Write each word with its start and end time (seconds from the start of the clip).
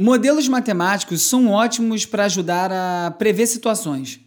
Modelos 0.00 0.46
matemáticos 0.46 1.22
são 1.22 1.48
ótimos 1.48 2.06
para 2.06 2.26
ajudar 2.26 2.70
a 2.70 3.10
prever 3.10 3.48
situações. 3.48 4.20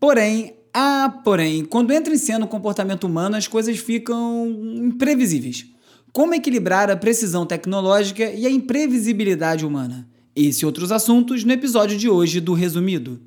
Porém, 0.00 0.54
ah, 0.74 1.20
porém, 1.22 1.64
quando 1.64 1.92
entra 1.92 2.12
em 2.12 2.18
cena 2.18 2.44
o 2.44 2.48
comportamento 2.48 3.04
humano, 3.04 3.36
as 3.36 3.46
coisas 3.46 3.78
ficam 3.78 4.48
imprevisíveis. 4.74 5.66
Como 6.12 6.34
equilibrar 6.34 6.90
a 6.90 6.96
precisão 6.96 7.46
tecnológica 7.46 8.24
e 8.24 8.44
a 8.44 8.50
imprevisibilidade 8.50 9.64
humana? 9.64 10.08
Esse 10.34 10.64
e 10.64 10.66
outros 10.66 10.90
assuntos 10.90 11.44
no 11.44 11.52
episódio 11.52 11.96
de 11.96 12.08
hoje 12.08 12.40
do 12.40 12.52
Resumido. 12.52 13.20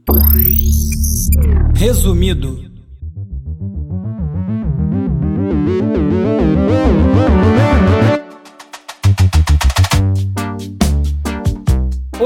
Resumido. 1.74 2.68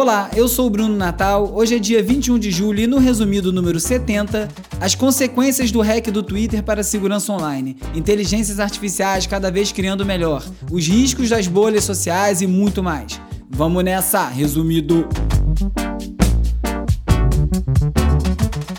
Olá, 0.02 0.32
eu 0.36 0.48
sou 0.48 0.66
o 0.66 0.70
Bruno 0.72 0.98
Natal. 0.98 1.54
Hoje 1.54 1.76
é 1.76 1.80
dia 1.80 2.02
21 2.02 2.40
de 2.40 2.50
julho 2.50 2.80
e 2.80 2.88
no 2.88 2.98
resumido 2.98 3.54
número 3.54 3.80
70, 3.80 4.50
as 4.80 4.96
consequências 4.96 5.72
do 5.72 5.80
hack 5.80 6.08
do 6.08 6.24
Twitter 6.24 6.64
para 6.64 6.82
a 6.82 6.84
segurança 6.84 7.32
online, 7.32 7.78
inteligências 7.94 8.60
artificiais 8.60 9.28
cada 9.28 9.52
vez 9.52 9.72
criando 9.72 10.04
melhor, 10.04 10.44
os 10.72 10.88
riscos 10.88 11.30
das 11.30 11.46
bolhas 11.46 11.84
sociais 11.84 12.42
e 12.42 12.48
muito 12.48 12.82
mais. 12.82 13.22
Vamos 13.48 13.84
nessa, 13.84 14.28
resumido. 14.28 15.08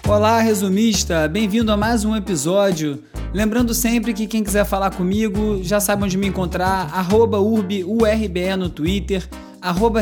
Olá, 0.09 0.41
resumista, 0.41 1.29
bem-vindo 1.29 1.70
a 1.70 1.77
mais 1.77 2.04
um 2.04 2.16
episódio. 2.16 3.01
Lembrando 3.32 3.73
sempre 3.74 4.12
que 4.12 4.27
quem 4.27 4.43
quiser 4.43 4.65
falar 4.65 4.91
comigo 4.91 5.60
já 5.62 5.79
sabe 5.79 6.02
onde 6.02 6.18
me 6.18 6.27
encontrar, 6.27 6.91
arroba 6.93 7.38
urbe, 7.38 7.84
URBE 7.84 8.57
no 8.59 8.68
Twitter 8.68 9.23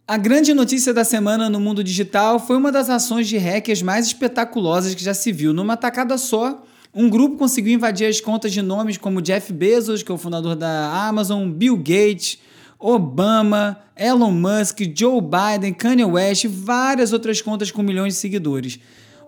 A 0.07 0.17
grande 0.17 0.53
notícia 0.53 0.93
da 0.93 1.05
semana 1.05 1.49
no 1.49 1.59
mundo 1.59 1.83
digital 1.83 2.39
foi 2.39 2.57
uma 2.57 2.71
das 2.71 2.91
ações 2.91 3.27
de 3.27 3.39
hackers 3.39 3.83
mais 3.83 4.07
espetaculosas 4.07 4.95
que 4.95 5.03
já 5.03 5.15
se 5.15 5.33
viu. 5.33 5.53
Numa 5.53 5.77
tacada 5.77 6.19
só, 6.19 6.63
um 6.95 7.09
grupo 7.09 7.37
conseguiu 7.37 7.73
invadir 7.73 8.07
as 8.07 8.21
contas 8.21 8.53
de 8.53 8.63
nomes 8.63 8.99
como 8.99 9.23
Jeff 9.23 9.53
Bezos, 9.53 10.03
que 10.03 10.13
é 10.13 10.15
o 10.15 10.19
fundador 10.19 10.55
da 10.55 11.09
Amazon, 11.09 11.51
Bill 11.51 11.77
Gates, 11.77 12.39
Obama, 12.79 13.83
Elon 13.97 14.33
Musk, 14.33 14.81
Joe 14.95 15.21
Biden, 15.21 15.73
Kanye 15.73 16.05
West 16.05 16.45
e 16.45 16.49
várias 16.49 17.13
outras 17.13 17.41
contas 17.41 17.71
com 17.71 17.83
milhões 17.83 18.15
de 18.15 18.21
seguidores. 18.21 18.79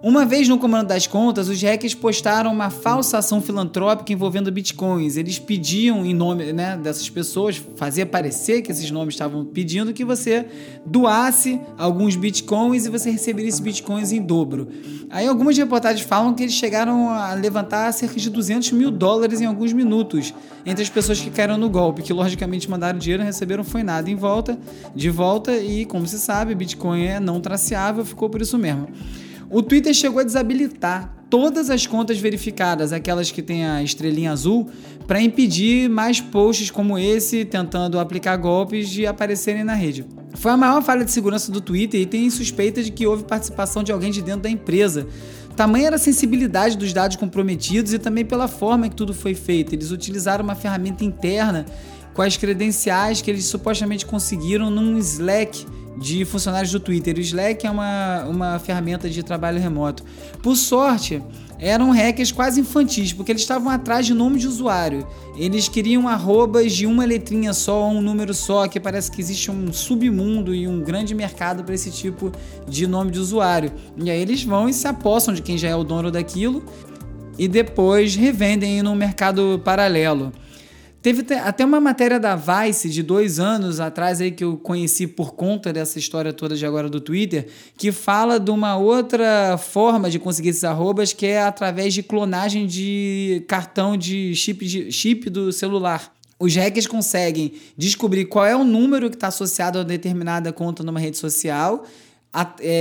Uma 0.01 0.25
vez 0.25 0.49
no 0.49 0.59
comando 0.59 0.87
das 0.87 1.09
contas, 1.09 1.49
os 1.49 1.61
hackers 1.61 1.93
postaram 1.93 2.53
uma 2.53 2.71
falsa 2.71 3.19
ação 3.19 3.41
filantrópica 3.41 4.13
envolvendo 4.13 4.51
bitcoins. 4.53 5.17
Eles 5.17 5.41
pediam 5.41 6.07
em 6.07 6.15
nome 6.15 6.53
né, 6.53 6.77
dessas 6.81 7.11
pessoas, 7.11 7.61
fazia 7.75 8.07
parecer 8.07 8.63
que 8.63 8.71
esses 8.71 8.89
nomes 8.93 9.15
estavam 9.15 9.45
pedindo 9.45 9.93
que 9.93 10.05
você 10.05 10.47
doasse 10.87 11.61
alguns 11.77 12.15
bitcoins 12.15 12.87
e 12.87 12.91
você 12.91 13.11
receberia 13.11 13.49
esses 13.49 13.59
bitcoins 13.59 14.13
em 14.13 14.23
dobro. 14.23 14.69
Aí 15.11 15.27
algumas 15.27 15.59
reportagens 15.59 16.07
falam 16.07 16.33
que 16.33 16.45
eles 16.45 16.55
chegaram 16.55 17.11
a 17.11 17.35
levantar 17.35 17.91
cerca 17.93 18.21
de 18.21 18.31
200 18.31 18.71
mil 18.71 18.93
dólares 18.93 19.41
em 19.41 19.47
alguns 19.47 19.73
minutos 19.73 20.33
entre 20.65 20.81
as 20.81 20.89
pessoas 20.89 21.21
que 21.21 21.29
caíram 21.29 21.59
no 21.59 21.69
golpe, 21.69 22.03
que 22.03 22.13
logicamente 22.13 22.71
mandaram 22.71 23.01
dinheiro 23.01 23.25
receberam 23.25 23.65
foi 23.65 23.83
nada 23.83 24.09
em 24.09 24.15
volta, 24.15 24.57
de 24.95 25.11
volta 25.11 25.57
e 25.57 25.85
como 25.85 26.07
se 26.07 26.21
sabe, 26.21 26.55
bitcoin 26.55 27.03
é 27.03 27.19
não 27.19 27.41
traceável, 27.41 28.05
ficou 28.05 28.31
por 28.31 28.41
isso 28.41 28.57
mesmo. 28.57 28.87
O 29.51 29.63
Twitter 29.63 29.95
chegou 29.95 30.21
a 30.21 30.25
desabilitar 30.25 31.15
todas 31.31 31.71
as 31.71 31.87
contas 31.87 32.19
verificadas, 32.19 32.93
aquelas 32.93 33.31
que 33.31 33.41
têm 33.41 33.67
a 33.67 33.83
estrelinha 33.83 34.33
azul, 34.33 34.69
para 35.07 35.23
impedir 35.23 35.89
mais 35.89 36.21
posts 36.21 36.71
como 36.71 36.99
esse 36.99 37.45
tentando 37.45 37.99
aplicar 37.99 38.37
golpes 38.37 38.91
de 38.91 39.07
aparecerem 39.07 39.65
na 39.65 39.75
rede. 39.75 40.05
Foi 40.35 40.53
a 40.53 40.57
maior 40.57 40.83
falha 40.83 41.05
de 41.05 41.11
segurança 41.11 41.51
do 41.51 41.61
Twitter 41.61 42.01
e 42.01 42.07
tem 42.07 42.29
suspeita 42.29 42.83
de 42.83 42.93
que 42.93 43.07
houve 43.07 43.25
participação 43.25 43.83
de 43.83 43.91
alguém 43.91 44.11
de 44.11 44.21
dentro 44.21 44.43
da 44.43 44.51
empresa. 44.51 45.07
Tamanha 45.57 45.89
era 45.89 45.97
a 45.97 45.99
sensibilidade 45.99 46.77
dos 46.77 46.93
dados 46.93 47.17
comprometidos 47.17 47.93
e 47.93 47.99
também 47.99 48.25
pela 48.25 48.49
forma 48.49 48.89
que 48.89 48.95
tudo 48.95 49.15
foi 49.15 49.35
feito. 49.35 49.75
Eles 49.75 49.91
utilizaram 49.91 50.45
uma 50.45 50.55
ferramenta 50.55 51.05
interna 51.05 51.65
com 52.13 52.23
as 52.23 52.37
credenciais 52.37 53.23
que 53.23 53.31
eles 53.31 53.45
supostamente 53.45 54.05
conseguiram 54.05 54.71
num 54.71 54.99
Slack 54.99 55.67
de 55.99 56.25
funcionários 56.25 56.73
do 56.73 56.81
Twitter. 56.81 57.17
O 57.17 57.21
Slack 57.21 57.67
é 57.67 57.71
uma, 57.71 58.25
uma 58.25 58.59
ferramenta 58.59 59.09
de 59.09 59.23
trabalho 59.23 59.61
remoto. 59.61 60.05
Por 60.43 60.57
sorte, 60.57 61.23
eram 61.59 61.91
hackers 61.91 62.31
quase 62.31 62.61
infantis, 62.61 63.13
porque 63.13 63.33
eles 63.33 63.43
estavam 63.43 63.71
atrás 63.71 64.07
de 64.07 64.15
nome 64.15 64.39
de 64.39 64.47
usuário. 64.47 65.07
Eles 65.37 65.69
queriam 65.69 66.09
arrobas 66.09 66.73
de 66.73 66.87
uma 66.87 67.05
letrinha 67.05 67.53
só 67.53 67.89
um 67.89 68.01
número 68.01 68.33
só, 68.33 68.69
que 68.69 68.79
parece 68.79 69.11
que 69.11 69.21
existe 69.21 69.51
um 69.51 69.73
submundo 69.73 70.55
e 70.55 70.69
um 70.69 70.81
grande 70.81 71.15
mercado 71.15 71.65
para 71.65 71.75
esse 71.75 71.91
tipo 71.91 72.31
de 72.67 72.87
nome 72.87 73.11
de 73.11 73.19
usuário. 73.19 73.73
E 73.97 74.11
aí 74.11 74.21
eles 74.21 74.45
vão 74.45 74.69
e 74.69 74.73
se 74.73 74.87
apossam 74.87 75.35
de 75.35 75.43
quem 75.43 75.59
já 75.59 75.69
é 75.69 75.75
o 75.75 75.83
dono 75.83 76.11
daquilo 76.11 76.63
e 77.37 77.47
depois 77.47 78.17
revendem 78.17 78.83
no 78.83 78.95
mercado 78.95 79.61
paralelo. 79.65 80.33
Teve 81.09 81.25
até 81.37 81.65
uma 81.65 81.81
matéria 81.81 82.21
da 82.21 82.37
Vice 82.37 82.91
de 82.91 83.03
dois 83.03 83.41
anos 83.41 83.81
atrás 83.81 84.21
aí 84.21 84.31
que 84.31 84.45
eu 84.45 84.59
conheci 84.59 85.07
por 85.07 85.33
conta 85.33 85.73
dessa 85.73 85.99
história 85.99 86.35
toda 86.35 86.55
de 86.55 86.67
agora 86.67 86.87
do 86.87 87.01
Twitter, 87.01 87.47
que 87.79 87.91
fala 87.91 88.39
de 88.39 88.51
uma 88.51 88.77
outra 88.77 89.57
forma 89.57 90.11
de 90.11 90.19
conseguir 90.19 90.51
esses 90.51 90.65
arrobas 90.65 91.15
que 91.15 91.25
é 91.25 91.41
através 91.41 91.95
de 91.95 92.03
clonagem 92.03 92.67
de 92.67 93.43
cartão 93.49 93.97
de 93.97 94.35
chip, 94.35 94.67
de, 94.67 94.93
chip 94.93 95.31
do 95.31 95.51
celular. 95.51 96.13
Os 96.39 96.55
hackers 96.55 96.87
conseguem 96.87 97.55
descobrir 97.75 98.27
qual 98.27 98.45
é 98.45 98.55
o 98.55 98.63
número 98.63 99.09
que 99.09 99.17
está 99.17 99.29
associado 99.29 99.79
a 99.79 99.85
determinada 99.85 100.53
conta 100.53 100.83
numa 100.83 101.01
rede 101.01 101.17
social 101.17 101.87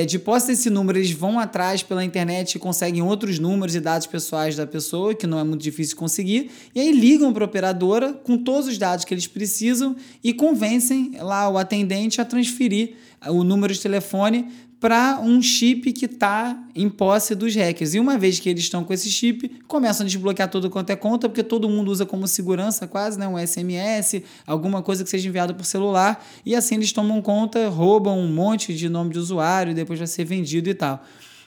de 0.07 0.19
posse 0.19 0.47
desse 0.47 0.69
número, 0.69 0.97
eles 0.97 1.11
vão 1.11 1.39
atrás 1.39 1.81
pela 1.81 2.03
internet 2.03 2.55
e 2.55 2.59
conseguem 2.59 3.01
outros 3.01 3.39
números 3.39 3.75
e 3.75 3.79
dados 3.79 4.05
pessoais 4.05 4.55
da 4.55 4.67
pessoa, 4.67 5.15
que 5.15 5.25
não 5.25 5.39
é 5.39 5.43
muito 5.43 5.61
difícil 5.61 5.95
conseguir, 5.95 6.51
e 6.75 6.79
aí 6.79 6.91
ligam 6.91 7.31
para 7.31 7.43
a 7.43 7.47
operadora 7.47 8.13
com 8.13 8.37
todos 8.37 8.67
os 8.67 8.77
dados 8.77 9.05
que 9.05 9.13
eles 9.13 9.25
precisam 9.25 9.95
e 10.23 10.33
convencem 10.33 11.17
lá 11.19 11.49
o 11.49 11.57
atendente 11.57 12.19
a 12.19 12.25
transferir 12.25 12.95
o 13.29 13.43
número 13.43 13.73
de 13.73 13.79
telefone 13.79 14.47
para 14.79 15.19
um 15.19 15.41
chip 15.41 15.91
que 15.91 16.05
está 16.05 16.57
em 16.75 16.89
posse 16.89 17.33
dos 17.33 17.55
hackers. 17.55 17.95
E 17.95 17.99
uma 17.99 18.17
vez 18.17 18.39
que 18.39 18.49
eles 18.49 18.63
estão 18.63 18.83
com 18.83 18.93
esse 18.93 19.09
chip, 19.09 19.49
começam 19.67 20.05
a 20.05 20.07
desbloquear 20.07 20.49
tudo 20.49 20.69
quanto 20.69 20.91
é 20.91 20.95
conta, 20.95 21.27
porque 21.27 21.43
todo 21.43 21.67
mundo 21.67 21.89
usa 21.89 22.05
como 22.05 22.27
segurança 22.27 22.87
quase, 22.87 23.17
né? 23.17 23.27
um 23.27 23.37
SMS, 23.37 24.21
alguma 24.45 24.83
coisa 24.83 25.03
que 25.03 25.09
seja 25.09 25.27
enviada 25.27 25.53
por 25.53 25.65
celular, 25.65 26.23
e 26.45 26.55
assim 26.55 26.75
eles 26.75 26.91
tomam 26.91 27.21
conta, 27.21 27.69
roubam 27.69 28.19
um 28.19 28.31
monte 28.31 28.73
de 28.73 28.87
nome 28.87 29.13
de 29.13 29.19
usuário 29.19 29.73
depois 29.73 29.99
vai 29.99 30.07
ser 30.07 30.25
vendido 30.25 30.69
e 30.69 30.73
tal. 30.73 31.03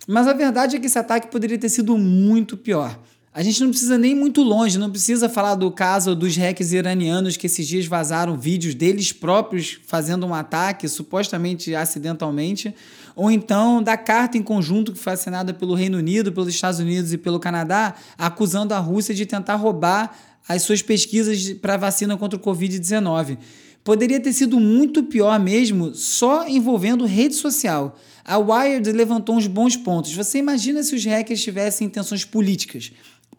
Mas 0.07 0.27
a 0.27 0.33
verdade 0.33 0.77
é 0.77 0.81
que 0.81 0.87
esse 0.87 0.99
ataque 0.99 1.29
poderia 1.29 1.59
ter 1.59 1.69
sido 1.69 1.97
muito 1.97 2.57
pior. 2.57 2.99
A 3.33 3.45
gente 3.45 3.61
não 3.61 3.71
precisa 3.71 3.97
nem 3.97 4.13
muito 4.13 4.43
longe, 4.43 4.77
não 4.77 4.91
precisa 4.91 5.29
falar 5.29 5.55
do 5.55 5.71
caso 5.71 6.17
dos 6.17 6.37
hackers 6.37 6.73
iranianos 6.73 7.37
que 7.37 7.47
esses 7.47 7.65
dias 7.65 7.87
vazaram 7.87 8.37
vídeos 8.37 8.75
deles 8.75 9.13
próprios 9.13 9.79
fazendo 9.87 10.27
um 10.27 10.35
ataque, 10.35 10.89
supostamente 10.89 11.73
acidentalmente, 11.73 12.75
ou 13.15 13.31
então 13.31 13.81
da 13.81 13.97
carta 13.97 14.37
em 14.37 14.43
conjunto 14.43 14.93
que 14.93 14.99
foi 14.99 15.13
assinada 15.13 15.55
pelo 15.55 15.75
Reino 15.75 15.99
Unido, 15.99 16.33
pelos 16.33 16.49
Estados 16.49 16.81
Unidos 16.81 17.13
e 17.13 17.19
pelo 17.19 17.39
Canadá, 17.39 17.95
acusando 18.19 18.75
a 18.75 18.81
Rússia 18.81 19.15
de 19.15 19.25
tentar 19.25 19.55
roubar 19.55 20.13
as 20.49 20.63
suas 20.63 20.83
pesquisas 20.83 21.53
para 21.53 21.77
vacina 21.77 22.17
contra 22.17 22.37
o 22.37 22.43
Covid-19. 22.43 23.39
Poderia 23.85 24.19
ter 24.19 24.33
sido 24.33 24.59
muito 24.59 25.05
pior 25.05 25.39
mesmo, 25.39 25.95
só 25.95 26.49
envolvendo 26.49 27.07
rede 27.07 27.37
social. 27.37 27.97
A 28.25 28.39
Wired 28.39 28.91
levantou 28.91 29.37
uns 29.37 29.47
bons 29.47 29.77
pontos. 29.77 30.13
Você 30.13 30.39
imagina 30.39 30.83
se 30.83 30.97
os 30.97 31.05
hackers 31.05 31.41
tivessem 31.41 31.87
intenções 31.87 32.25
políticas? 32.25 32.93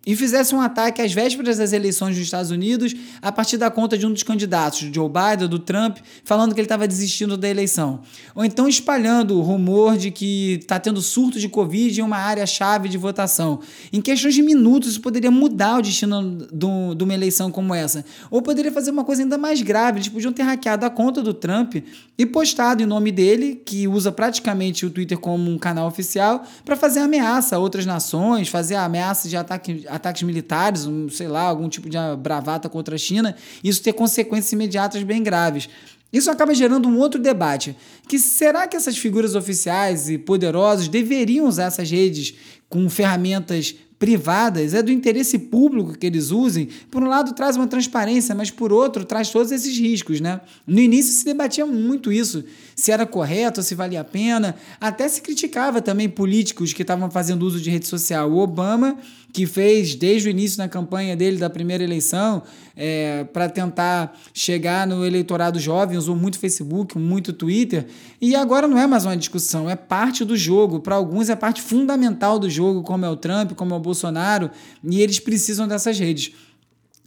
E 0.05 0.15
fizesse 0.15 0.55
um 0.55 0.61
ataque 0.61 1.01
às 1.01 1.13
vésperas 1.13 1.57
das 1.57 1.73
eleições 1.73 2.15
dos 2.15 2.25
Estados 2.25 2.49
Unidos 2.49 2.95
a 3.21 3.31
partir 3.31 3.57
da 3.57 3.69
conta 3.69 3.97
de 3.97 4.05
um 4.05 4.11
dos 4.11 4.23
candidatos, 4.23 4.83
do 4.83 4.93
Joe 4.93 5.09
Biden, 5.09 5.47
do 5.47 5.59
Trump, 5.59 5.97
falando 6.23 6.55
que 6.55 6.59
ele 6.59 6.65
estava 6.65 6.87
desistindo 6.87 7.37
da 7.37 7.47
eleição. 7.47 8.01
Ou 8.33 8.43
então 8.43 8.67
espalhando 8.67 9.37
o 9.37 9.41
rumor 9.41 9.97
de 9.97 10.09
que 10.09 10.53
está 10.61 10.79
tendo 10.79 11.01
surto 11.01 11.39
de 11.39 11.47
Covid 11.47 11.99
em 11.99 12.03
uma 12.03 12.17
área-chave 12.17 12.89
de 12.89 12.97
votação. 12.97 13.59
Em 13.93 14.01
questões 14.01 14.33
de 14.33 14.41
minutos, 14.41 14.91
isso 14.91 15.01
poderia 15.01 15.29
mudar 15.29 15.77
o 15.77 15.81
destino 15.81 16.47
de 16.51 17.03
uma 17.03 17.13
eleição 17.13 17.51
como 17.51 17.75
essa. 17.75 18.03
Ou 18.31 18.41
poderia 18.41 18.71
fazer 18.71 18.89
uma 18.89 19.03
coisa 19.03 19.21
ainda 19.21 19.37
mais 19.37 19.61
grave: 19.61 19.99
eles 19.99 20.09
podiam 20.09 20.33
ter 20.33 20.43
hackeado 20.43 20.85
a 20.85 20.89
conta 20.89 21.21
do 21.21 21.33
Trump 21.33 21.75
e 22.17 22.25
postado 22.25 22.81
em 22.81 22.85
nome 22.85 23.11
dele, 23.11 23.61
que 23.63 23.87
usa 23.87 24.11
praticamente 24.11 24.85
o 24.85 24.89
Twitter 24.89 25.17
como 25.17 25.49
um 25.49 25.57
canal 25.57 25.87
oficial, 25.87 26.43
para 26.65 26.75
fazer 26.75 26.99
ameaça 26.99 27.55
a 27.55 27.59
outras 27.59 27.85
nações, 27.85 28.47
fazer 28.47 28.75
ameaça 28.75 29.29
de 29.29 29.37
ataque 29.37 29.85
ataques 29.91 30.23
militares, 30.23 30.85
um, 30.85 31.09
sei 31.09 31.27
lá, 31.27 31.41
algum 31.41 31.69
tipo 31.69 31.89
de 31.89 31.97
bravata 32.19 32.69
contra 32.69 32.95
a 32.95 32.97
China, 32.97 33.35
isso 33.63 33.81
ter 33.81 33.93
consequências 33.93 34.51
imediatas 34.51 35.03
bem 35.03 35.21
graves. 35.21 35.69
Isso 36.11 36.29
acaba 36.29 36.53
gerando 36.53 36.89
um 36.89 36.97
outro 36.97 37.21
debate, 37.21 37.75
que 38.07 38.19
será 38.19 38.67
que 38.67 38.75
essas 38.75 38.97
figuras 38.97 39.33
oficiais 39.33 40.09
e 40.09 40.17
poderosas 40.17 40.87
deveriam 40.87 41.47
usar 41.47 41.65
essas 41.65 41.89
redes 41.89 42.33
com 42.67 42.89
ferramentas 42.89 43.75
privadas, 44.01 44.73
é 44.73 44.81
do 44.81 44.91
interesse 44.91 45.37
público 45.37 45.95
que 45.95 46.07
eles 46.07 46.31
usem, 46.31 46.67
por 46.89 47.03
um 47.03 47.07
lado 47.07 47.35
traz 47.35 47.55
uma 47.55 47.67
transparência, 47.67 48.33
mas 48.33 48.49
por 48.49 48.73
outro 48.73 49.05
traz 49.05 49.29
todos 49.29 49.51
esses 49.51 49.77
riscos, 49.77 50.19
né? 50.19 50.41
No 50.65 50.79
início 50.79 51.13
se 51.13 51.23
debatia 51.23 51.67
muito 51.67 52.11
isso, 52.11 52.43
se 52.75 52.91
era 52.91 53.05
correto, 53.05 53.61
se 53.61 53.75
valia 53.75 54.01
a 54.01 54.03
pena, 54.03 54.55
até 54.79 55.07
se 55.07 55.21
criticava 55.21 55.83
também 55.83 56.09
políticos 56.09 56.73
que 56.73 56.81
estavam 56.81 57.11
fazendo 57.11 57.43
uso 57.43 57.61
de 57.61 57.69
rede 57.69 57.85
social. 57.85 58.31
O 58.31 58.39
Obama 58.39 58.97
que 59.33 59.45
fez 59.45 59.95
desde 59.95 60.27
o 60.27 60.31
início 60.31 60.57
na 60.57 60.67
campanha 60.67 61.15
dele 61.15 61.37
da 61.37 61.49
primeira 61.49 61.83
eleição 61.83 62.43
é, 62.75 63.23
para 63.25 63.49
tentar 63.49 64.17
chegar 64.33 64.87
no 64.87 65.05
eleitorado 65.05 65.59
jovem, 65.59 65.97
usou 65.97 66.15
muito 66.15 66.39
Facebook, 66.39 66.97
muito 66.97 67.33
Twitter, 67.33 67.87
e 68.19 68.35
agora 68.35 68.67
não 68.67 68.77
é 68.77 68.87
mais 68.87 69.05
uma 69.05 69.15
discussão, 69.15 69.69
é 69.69 69.75
parte 69.75 70.25
do 70.25 70.35
jogo. 70.35 70.79
Para 70.79 70.95
alguns 70.95 71.29
é 71.29 71.35
parte 71.35 71.61
fundamental 71.61 72.39
do 72.39 72.49
jogo, 72.49 72.83
como 72.83 73.05
é 73.05 73.09
o 73.09 73.15
Trump, 73.15 73.53
como 73.53 73.73
é 73.73 73.77
o 73.77 73.79
Bolsonaro, 73.79 74.49
e 74.83 75.01
eles 75.01 75.19
precisam 75.19 75.67
dessas 75.67 75.97
redes. 75.97 76.33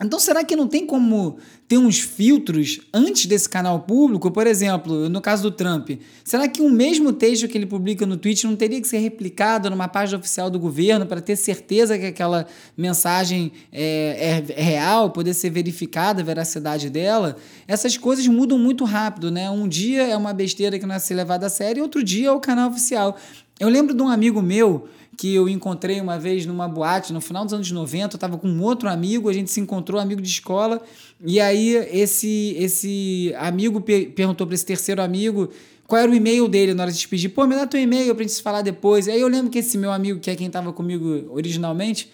Então, 0.02 0.18
será 0.18 0.42
que 0.42 0.56
não 0.56 0.66
tem 0.66 0.84
como 0.84 1.38
ter 1.68 1.78
uns 1.78 2.00
filtros 2.00 2.80
antes 2.92 3.26
desse 3.26 3.48
canal 3.48 3.80
público? 3.80 4.28
Por 4.30 4.44
exemplo, 4.44 5.08
no 5.08 5.20
caso 5.20 5.44
do 5.44 5.50
Trump, 5.52 5.90
será 6.24 6.48
que 6.48 6.60
o 6.60 6.68
mesmo 6.68 7.12
texto 7.12 7.46
que 7.46 7.56
ele 7.56 7.64
publica 7.64 8.04
no 8.04 8.16
Twitter 8.16 8.50
não 8.50 8.56
teria 8.56 8.80
que 8.80 8.88
ser 8.88 8.98
replicado 8.98 9.70
numa 9.70 9.86
página 9.86 10.18
oficial 10.18 10.50
do 10.50 10.58
governo 10.58 11.06
para 11.06 11.20
ter 11.20 11.36
certeza 11.36 11.96
que 11.96 12.06
aquela 12.06 12.44
mensagem 12.76 13.52
é, 13.72 14.42
é, 14.48 14.60
é 14.60 14.62
real, 14.62 15.10
poder 15.10 15.32
ser 15.32 15.50
verificada 15.50 16.22
a 16.22 16.24
veracidade 16.24 16.90
dela? 16.90 17.36
Essas 17.68 17.96
coisas 17.96 18.26
mudam 18.26 18.58
muito 18.58 18.84
rápido, 18.84 19.30
né? 19.30 19.48
Um 19.48 19.68
dia 19.68 20.02
é 20.02 20.16
uma 20.16 20.32
besteira 20.32 20.76
que 20.76 20.86
não 20.86 20.94
é 20.96 20.98
ser 20.98 21.14
levada 21.14 21.46
a 21.46 21.50
sério, 21.50 21.84
outro 21.84 22.02
dia 22.02 22.28
é 22.28 22.32
o 22.32 22.40
canal 22.40 22.68
oficial. 22.68 23.16
Eu 23.60 23.68
lembro 23.68 23.94
de 23.94 24.02
um 24.02 24.08
amigo 24.08 24.42
meu 24.42 24.88
que 25.16 25.34
eu 25.34 25.48
encontrei 25.48 26.00
uma 26.00 26.18
vez 26.18 26.46
numa 26.46 26.68
boate 26.68 27.12
no 27.12 27.20
final 27.20 27.44
dos 27.44 27.54
anos 27.54 27.70
90, 27.70 28.14
eu 28.14 28.16
estava 28.16 28.36
com 28.38 28.48
um 28.48 28.62
outro 28.62 28.88
amigo, 28.88 29.28
a 29.28 29.32
gente 29.32 29.50
se 29.50 29.60
encontrou, 29.60 30.00
amigo 30.00 30.20
de 30.20 30.28
escola, 30.28 30.82
e 31.24 31.40
aí 31.40 31.74
esse 31.90 32.54
esse 32.58 33.34
amigo 33.38 33.80
per 33.80 34.10
perguntou 34.10 34.46
para 34.46 34.54
esse 34.54 34.66
terceiro 34.66 35.02
amigo 35.02 35.50
qual 35.86 36.00
era 36.00 36.10
o 36.10 36.14
e-mail 36.14 36.48
dele 36.48 36.74
na 36.74 36.84
hora 36.84 36.92
de 36.92 36.98
se 36.98 37.06
pedir, 37.08 37.28
pô, 37.28 37.46
me 37.46 37.54
dá 37.54 37.66
teu 37.66 37.80
e-mail 37.80 38.14
pra 38.14 38.22
gente 38.22 38.32
se 38.32 38.42
falar 38.42 38.62
depois. 38.62 39.06
E 39.06 39.10
aí 39.10 39.20
eu 39.20 39.28
lembro 39.28 39.50
que 39.50 39.58
esse 39.58 39.76
meu 39.76 39.92
amigo, 39.92 40.18
que 40.18 40.30
é 40.30 40.34
quem 40.34 40.46
estava 40.46 40.72
comigo 40.72 41.26
originalmente, 41.30 42.10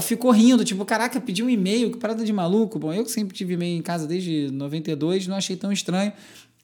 ficou 0.00 0.30
rindo, 0.30 0.64
tipo, 0.64 0.84
caraca, 0.84 1.20
pediu 1.20 1.46
um 1.46 1.50
e-mail, 1.50 1.90
que 1.90 1.98
parada 1.98 2.24
de 2.24 2.32
maluco. 2.32 2.78
Bom, 2.78 2.92
eu 2.92 3.04
que 3.04 3.10
sempre 3.10 3.36
tive 3.36 3.54
e-mail 3.54 3.78
em 3.78 3.82
casa 3.82 4.06
desde 4.06 4.50
92, 4.52 5.26
não 5.26 5.36
achei 5.36 5.56
tão 5.56 5.72
estranho. 5.72 6.12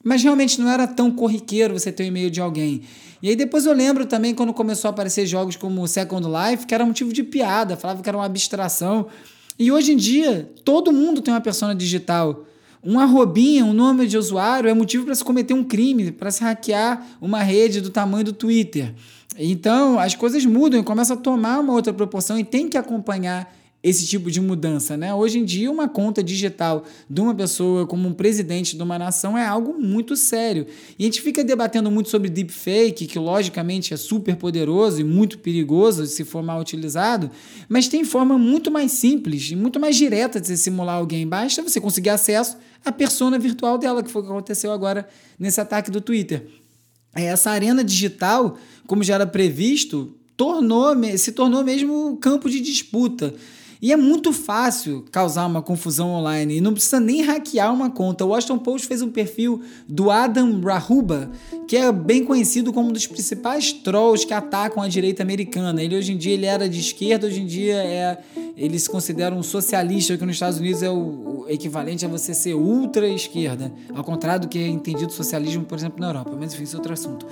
Mas 0.03 0.23
realmente 0.23 0.59
não 0.61 0.69
era 0.69 0.87
tão 0.87 1.11
corriqueiro 1.11 1.77
você 1.77 1.91
ter 1.91 2.03
o 2.03 2.05
um 2.05 2.09
e-mail 2.09 2.29
de 2.29 2.39
alguém. 2.39 2.81
E 3.21 3.29
aí 3.29 3.35
depois 3.35 3.65
eu 3.65 3.73
lembro 3.73 4.05
também 4.05 4.33
quando 4.33 4.53
começou 4.53 4.89
a 4.89 4.91
aparecer 4.91 5.25
jogos 5.25 5.55
como 5.55 5.87
Second 5.87 6.27
Life, 6.27 6.65
que 6.65 6.73
era 6.73 6.85
motivo 6.85 7.11
de 7.11 7.23
piada, 7.23 7.75
falava 7.75 8.01
que 8.01 8.09
era 8.09 8.17
uma 8.17 8.25
abstração. 8.25 9.07
E 9.57 9.71
hoje 9.71 9.93
em 9.93 9.97
dia, 9.97 10.49
todo 10.63 10.91
mundo 10.91 11.21
tem 11.21 11.33
uma 11.33 11.41
persona 11.41 11.73
digital. 11.73 12.45
Um 12.83 12.99
arrobinha, 12.99 13.65
um 13.65 13.73
nome 13.73 14.05
de 14.05 14.17
usuário 14.17 14.69
é 14.69 14.73
motivo 14.73 15.05
para 15.05 15.15
se 15.15 15.23
cometer 15.23 15.53
um 15.53 15.63
crime, 15.63 16.11
para 16.11 16.29
se 16.29 16.43
hackear 16.43 17.05
uma 17.19 17.41
rede 17.41 17.81
do 17.81 17.89
tamanho 17.89 18.25
do 18.25 18.33
Twitter. 18.33 18.93
Então, 19.37 19.99
as 19.99 20.15
coisas 20.15 20.45
mudam 20.45 20.79
e 20.79 20.83
começam 20.83 21.17
a 21.17 21.19
tomar 21.19 21.59
uma 21.59 21.73
outra 21.73 21.91
proporção 21.91 22.37
e 22.39 22.43
tem 22.43 22.69
que 22.69 22.77
acompanhar 22.77 23.51
esse 23.83 24.07
tipo 24.07 24.31
de 24.31 24.41
mudança, 24.41 24.97
né? 24.97 25.13
Hoje 25.13 25.37
em 25.39 25.45
dia, 25.45 25.71
uma 25.71 25.87
conta 25.87 26.23
digital 26.23 26.83
de 27.09 27.21
uma 27.21 27.33
pessoa 27.33 27.85
como 27.85 28.07
um 28.09 28.13
presidente 28.13 28.75
de 28.75 28.81
uma 28.81 28.97
nação 28.97 29.37
é 29.37 29.45
algo 29.45 29.73
muito 29.79 30.15
sério. 30.15 30.65
E 30.97 31.03
a 31.03 31.05
gente 31.05 31.21
fica 31.21 31.43
debatendo 31.43 31.91
muito 31.91 32.09
sobre 32.09 32.29
deepfake, 32.29 33.05
que 33.05 33.19
logicamente 33.19 33.93
é 33.93 33.97
super 33.97 34.35
poderoso 34.35 34.99
e 34.99 35.03
muito 35.03 35.37
perigoso 35.39 36.07
se 36.07 36.25
for 36.25 36.41
mal 36.41 36.59
utilizado, 36.59 37.29
mas 37.69 37.87
tem 37.87 38.03
forma 38.03 38.37
muito 38.37 38.71
mais 38.71 38.91
simples 38.91 39.51
e 39.51 39.55
muito 39.55 39.79
mais 39.79 39.95
direta 39.95 40.41
de 40.41 40.47
se 40.47 40.57
simular 40.57 40.95
alguém. 40.95 41.27
Basta 41.27 41.61
você 41.61 41.79
conseguir 41.79 42.09
acesso 42.09 42.57
à 42.83 42.91
persona 42.91 43.37
virtual 43.37 43.77
dela, 43.77 44.01
que 44.01 44.09
foi 44.09 44.21
o 44.21 44.25
que 44.25 44.31
aconteceu 44.31 44.71
agora 44.71 45.07
nesse 45.37 45.61
ataque 45.61 45.91
do 45.91 46.01
Twitter. 46.01 46.47
Essa 47.13 47.51
arena 47.51 47.83
digital, 47.83 48.57
como 48.85 49.03
já 49.03 49.15
era 49.15 49.25
previsto, 49.25 50.15
tornou, 50.35 50.95
se 51.17 51.31
tornou 51.31 51.63
mesmo 51.63 52.17
campo 52.17 52.49
de 52.49 52.59
disputa. 52.59 53.33
E 53.81 53.91
é 53.91 53.97
muito 53.97 54.33
fácil 54.33 55.05
causar 55.11 55.45
uma 55.45 55.61
confusão 55.61 56.09
online 56.09 56.57
e 56.57 56.61
não 56.61 56.73
precisa 56.73 56.99
nem 56.99 57.21
hackear 57.21 57.73
uma 57.73 57.89
conta. 57.89 58.25
O 58.25 58.29
Washington 58.29 58.57
Post 58.57 58.87
fez 58.87 59.01
um 59.01 59.09
perfil 59.09 59.61
do 59.87 60.09
Adam 60.09 60.59
Rahuba, 60.61 61.29
que 61.67 61.77
é 61.77 61.91
bem 61.91 62.23
conhecido 62.23 62.73
como 62.73 62.89
um 62.89 62.91
dos 62.91 63.05
principais 63.05 63.71
trolls 63.71 64.25
que 64.25 64.33
atacam 64.33 64.81
a 64.81 64.87
direita 64.87 65.21
americana. 65.21 65.83
Ele 65.83 65.95
hoje 65.95 66.13
em 66.13 66.17
dia 66.17 66.33
ele 66.33 66.45
era 66.45 66.67
de 66.67 66.79
esquerda, 66.79 67.27
hoje 67.27 67.41
em 67.41 67.45
dia 67.45 67.75
é, 67.75 68.17
ele 68.55 68.79
se 68.79 68.89
considera 68.89 69.35
um 69.35 69.43
socialista, 69.43 70.17
que 70.17 70.25
nos 70.25 70.35
Estados 70.35 70.59
Unidos 70.59 70.81
é 70.81 70.89
o, 70.89 70.95
o 70.95 71.45
equivalente 71.47 72.05
a 72.05 72.09
você 72.09 72.33
ser 72.33 72.55
ultra 72.55 73.07
esquerda, 73.07 73.71
ao 73.93 74.03
contrário 74.03 74.41
do 74.41 74.47
que 74.47 74.57
é 74.57 74.67
entendido 74.67 75.11
socialismo, 75.11 75.63
por 75.63 75.77
exemplo, 75.77 75.99
na 75.99 76.07
Europa. 76.07 76.35
Mas 76.39 76.53
enfim, 76.53 76.63
isso 76.63 76.75
é 76.75 76.79
outro 76.79 76.93
assunto. 76.93 77.25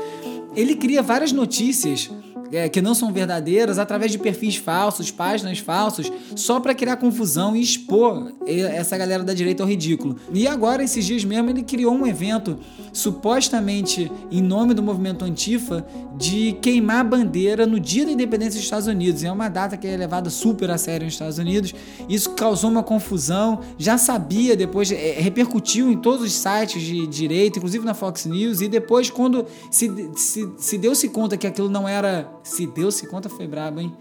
Ele 0.56 0.76
cria 0.76 1.02
várias 1.02 1.32
notícias 1.32 2.10
é, 2.52 2.70
que 2.70 2.82
não 2.82 2.94
são 2.94 3.12
verdadeiras 3.12 3.80
através 3.80 4.12
de 4.12 4.18
perfis 4.18 4.56
falsos, 4.56 5.12
páginas 5.12 5.60
falsas, 5.60 6.12
só 6.36 6.60
para 6.60 6.74
criar 6.76 6.98
confusão 6.98 7.56
e 7.56 7.62
expor 7.62 8.32
essa 8.46 8.98
galera 8.98 9.24
da 9.24 9.34
direita 9.34 9.64
ao 9.64 9.70
ridículo. 9.70 10.16
E 10.34 10.48
agora, 10.48 10.84
esses 10.84 11.06
dias 11.06 11.24
mesmo, 11.24 11.50
ele 11.50 11.64
criou 11.64 11.94
um 11.94 12.06
evento, 12.06 12.58
supostamente 12.94 14.12
em 14.32 14.42
nome 14.42 14.74
do 14.74 14.84
movimento 14.84 15.26
Antifa, 15.26 15.86
de 16.18 16.54
queimar 16.62 17.02
a 17.02 17.04
bandeira 17.04 17.66
no 17.66 17.80
dia 17.80 18.06
da 18.06 18.12
independência 18.12 18.54
dos 18.54 18.64
Estados 18.64 18.88
Unidos. 18.88 19.24
É 19.24 19.32
uma 19.32 19.50
data 19.50 19.76
que 19.76 19.88
é 19.88 19.98
levada 19.98 20.30
super 20.30 20.70
a 20.72 20.78
sério 20.78 21.06
nos 21.06 21.14
Estados 21.14 21.38
Unidos. 21.38 21.74
Isso 22.08 22.32
causou 22.32 22.70
uma 22.70 22.84
confusão. 22.84 23.60
Já 23.78 23.98
sabia, 23.98 24.56
depois 24.56 24.92
é, 24.92 25.20
repercutiu 25.20 25.92
em 25.92 25.98
todos 25.98 26.26
os 26.26 26.34
sites 26.34 26.82
de 26.82 27.06
direita, 27.08 27.58
inclusive 27.58 27.86
na 27.86 27.94
Fox 27.94 28.26
News. 28.26 28.62
E 28.62 28.68
depois, 28.68 29.10
quando 29.10 29.46
se, 29.70 29.92
se, 30.16 30.50
se 30.58 30.78
deu-se 30.78 31.10
conta 31.10 31.38
que 31.38 31.48
aquilo 31.48 31.70
não 31.70 31.88
era 31.88 32.30
se 32.46 32.68
deu-se 32.68 33.08
conta, 33.08 33.28
foi 33.28 33.48
brabo, 33.48 33.82
hein? 33.82 33.94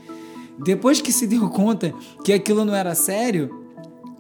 Depois 0.59 1.01
que 1.01 1.11
se 1.11 1.27
deu 1.27 1.49
conta 1.49 1.93
que 2.23 2.33
aquilo 2.33 2.65
não 2.65 2.75
era 2.75 2.95
sério, 2.95 3.51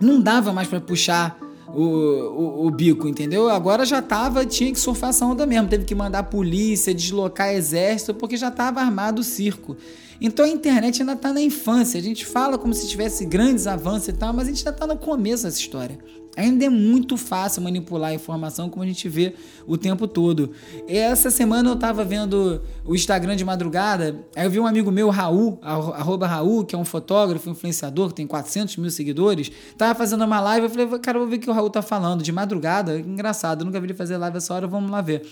não 0.01 0.21
dava 0.21 0.53
mais 0.53 0.67
para 0.67 0.81
puxar 0.81 1.39
o, 1.69 1.83
o, 1.83 2.67
o, 2.67 2.71
bico, 2.71 3.09
entendeu? 3.09 3.49
Agora 3.49 3.85
já 3.85 4.01
tava, 4.01 4.47
tinha 4.47 4.73
que 4.73 4.79
surfar 4.79 5.11
essa 5.11 5.27
onda 5.27 5.45
mesmo. 5.45 5.69
Teve 5.69 5.85
que 5.85 5.95
mandar 5.95 6.25
polícia, 6.25 6.95
deslocar 6.95 7.53
exército, 7.53 8.15
porque 8.15 8.37
já 8.37 8.51
tava 8.51 8.81
armado 8.81 9.21
o 9.21 9.25
circo. 9.25 9.77
Então 10.21 10.45
a 10.45 10.49
internet 10.49 11.03
ainda 11.03 11.17
tá 11.17 11.33
na 11.33 11.41
infância. 11.41 11.99
A 11.99 12.03
gente 12.03 12.25
fala 12.25 12.57
como 12.57 12.73
se 12.73 12.89
tivesse 12.89 13.25
grandes 13.27 13.67
avanços 13.67 14.09
e 14.09 14.13
tal, 14.13 14.33
mas 14.33 14.47
a 14.47 14.51
gente 14.51 14.67
ainda 14.67 14.79
tá 14.79 14.87
no 14.87 14.97
começo 14.97 15.45
dessa 15.45 15.59
história. 15.59 15.99
Ainda 16.37 16.65
é 16.65 16.69
muito 16.69 17.17
fácil 17.17 17.63
manipular 17.63 18.11
a 18.11 18.15
informação, 18.15 18.69
como 18.69 18.83
a 18.83 18.87
gente 18.87 19.09
vê 19.09 19.35
o 19.67 19.77
tempo 19.77 20.09
todo. 20.09 20.51
Essa 20.89 21.31
semana 21.31 21.69
eu 21.71 21.77
tava 21.77 22.05
vendo 22.05 22.61
o 22.85 22.95
Instagram 22.95 23.37
de 23.37 23.45
madrugada, 23.45 24.25
aí 24.35 24.45
eu 24.45 24.51
vi 24.51 24.59
um 24.59 24.67
amigo 24.67 24.91
meu, 24.91 25.11
Raul, 25.11 25.59
arroba 25.63 26.27
Raul, 26.27 26.65
que 26.65 26.75
é 26.75 26.79
um 26.79 26.85
fotógrafo, 26.85 27.49
influenciador, 27.49 28.09
que 28.09 28.15
tem 28.15 28.27
400 28.27 28.77
mil 28.79 28.91
seguidores, 28.91 29.51
tava 29.79 29.95
fazendo 29.95 30.25
uma 30.25 30.41
live, 30.41 30.67
eu 30.67 30.71
falei, 30.71 30.99
cara, 30.99 31.19
vou 31.19 31.29
ver 31.29 31.37
o 31.37 31.41
que 31.41 31.51
o 31.51 31.53
Raul 31.53 31.71
tá 31.71 31.83
falando, 31.83 32.23
de 32.23 32.33
madrugada, 32.33 32.99
engraçado, 32.99 33.63
eu 33.63 33.67
nunca 33.67 33.81
vi 33.81 33.87
ele 33.87 33.95
fazer 33.95 34.17
live 34.17 34.37
essa 34.37 34.55
hora, 34.55 34.67
vamos 34.67 34.91
lá 34.91 35.01
ver. 35.01 35.23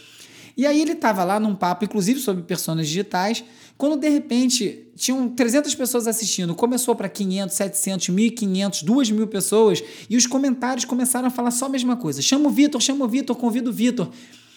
E 0.57 0.67
aí 0.67 0.81
ele 0.81 0.95
tava 0.95 1.25
lá 1.25 1.41
num 1.41 1.55
papo, 1.55 1.85
inclusive 1.85 2.21
sobre 2.21 2.43
personas 2.43 2.87
digitais, 2.87 3.45
quando 3.77 3.99
de 3.99 4.09
repente 4.09 4.87
tinham 4.95 5.29
300 5.29 5.75
pessoas 5.75 6.07
assistindo, 6.07 6.55
começou 6.55 6.95
para 6.95 7.09
500, 7.09 7.55
700, 7.55 8.09
1500, 8.11 8.83
2000 8.83 9.27
pessoas 9.27 9.83
e 10.09 10.17
os 10.17 10.27
comentários 10.27 10.85
começaram 10.85 11.27
a 11.27 11.31
falar 11.31 11.51
só 11.51 11.67
a 11.67 11.69
mesma 11.69 11.97
coisa. 11.97 12.23
Chama 12.23 12.49
o 12.49 12.51
Vitor, 12.51 12.81
chama 12.81 13.05
o 13.05 13.09
Vitor, 13.09 13.35
convida 13.35 13.71
o 13.71 13.73
Vitor. 13.73 14.11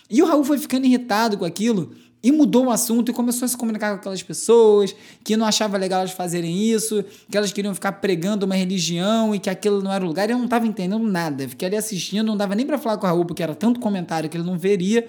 E 0.09 0.21
o 0.21 0.25
Raul 0.25 0.43
foi 0.43 0.57
ficando 0.57 0.85
irritado 0.85 1.37
com 1.37 1.45
aquilo 1.45 1.95
e 2.21 2.31
mudou 2.31 2.65
o 2.65 2.71
assunto 2.71 3.11
e 3.11 3.13
começou 3.13 3.45
a 3.45 3.49
se 3.49 3.55
comunicar 3.55 3.91
com 3.91 3.97
aquelas 3.97 4.23
pessoas 4.23 4.95
que 5.23 5.37
não 5.37 5.45
achava 5.45 5.77
legal 5.77 5.99
elas 5.99 6.11
fazerem 6.11 6.71
isso, 6.71 7.05
que 7.29 7.37
elas 7.37 7.51
queriam 7.51 7.73
ficar 7.73 7.93
pregando 7.93 8.45
uma 8.45 8.55
religião 8.55 9.33
e 9.33 9.39
que 9.39 9.49
aquilo 9.49 9.81
não 9.81 9.93
era 9.93 10.03
o 10.03 10.07
lugar. 10.07 10.29
Eu 10.29 10.37
não 10.37 10.45
estava 10.45 10.65
entendendo 10.65 11.07
nada. 11.07 11.47
Fiquei 11.47 11.67
ali 11.67 11.77
assistindo, 11.77 12.25
não 12.25 12.35
dava 12.35 12.55
nem 12.55 12.65
para 12.65 12.77
falar 12.77 12.97
com 12.97 13.05
o 13.05 13.09
Raul 13.09 13.25
porque 13.25 13.43
era 13.43 13.53
tanto 13.53 13.79
comentário 13.79 14.29
que 14.29 14.37
ele 14.37 14.43
não 14.43 14.57
veria 14.57 15.07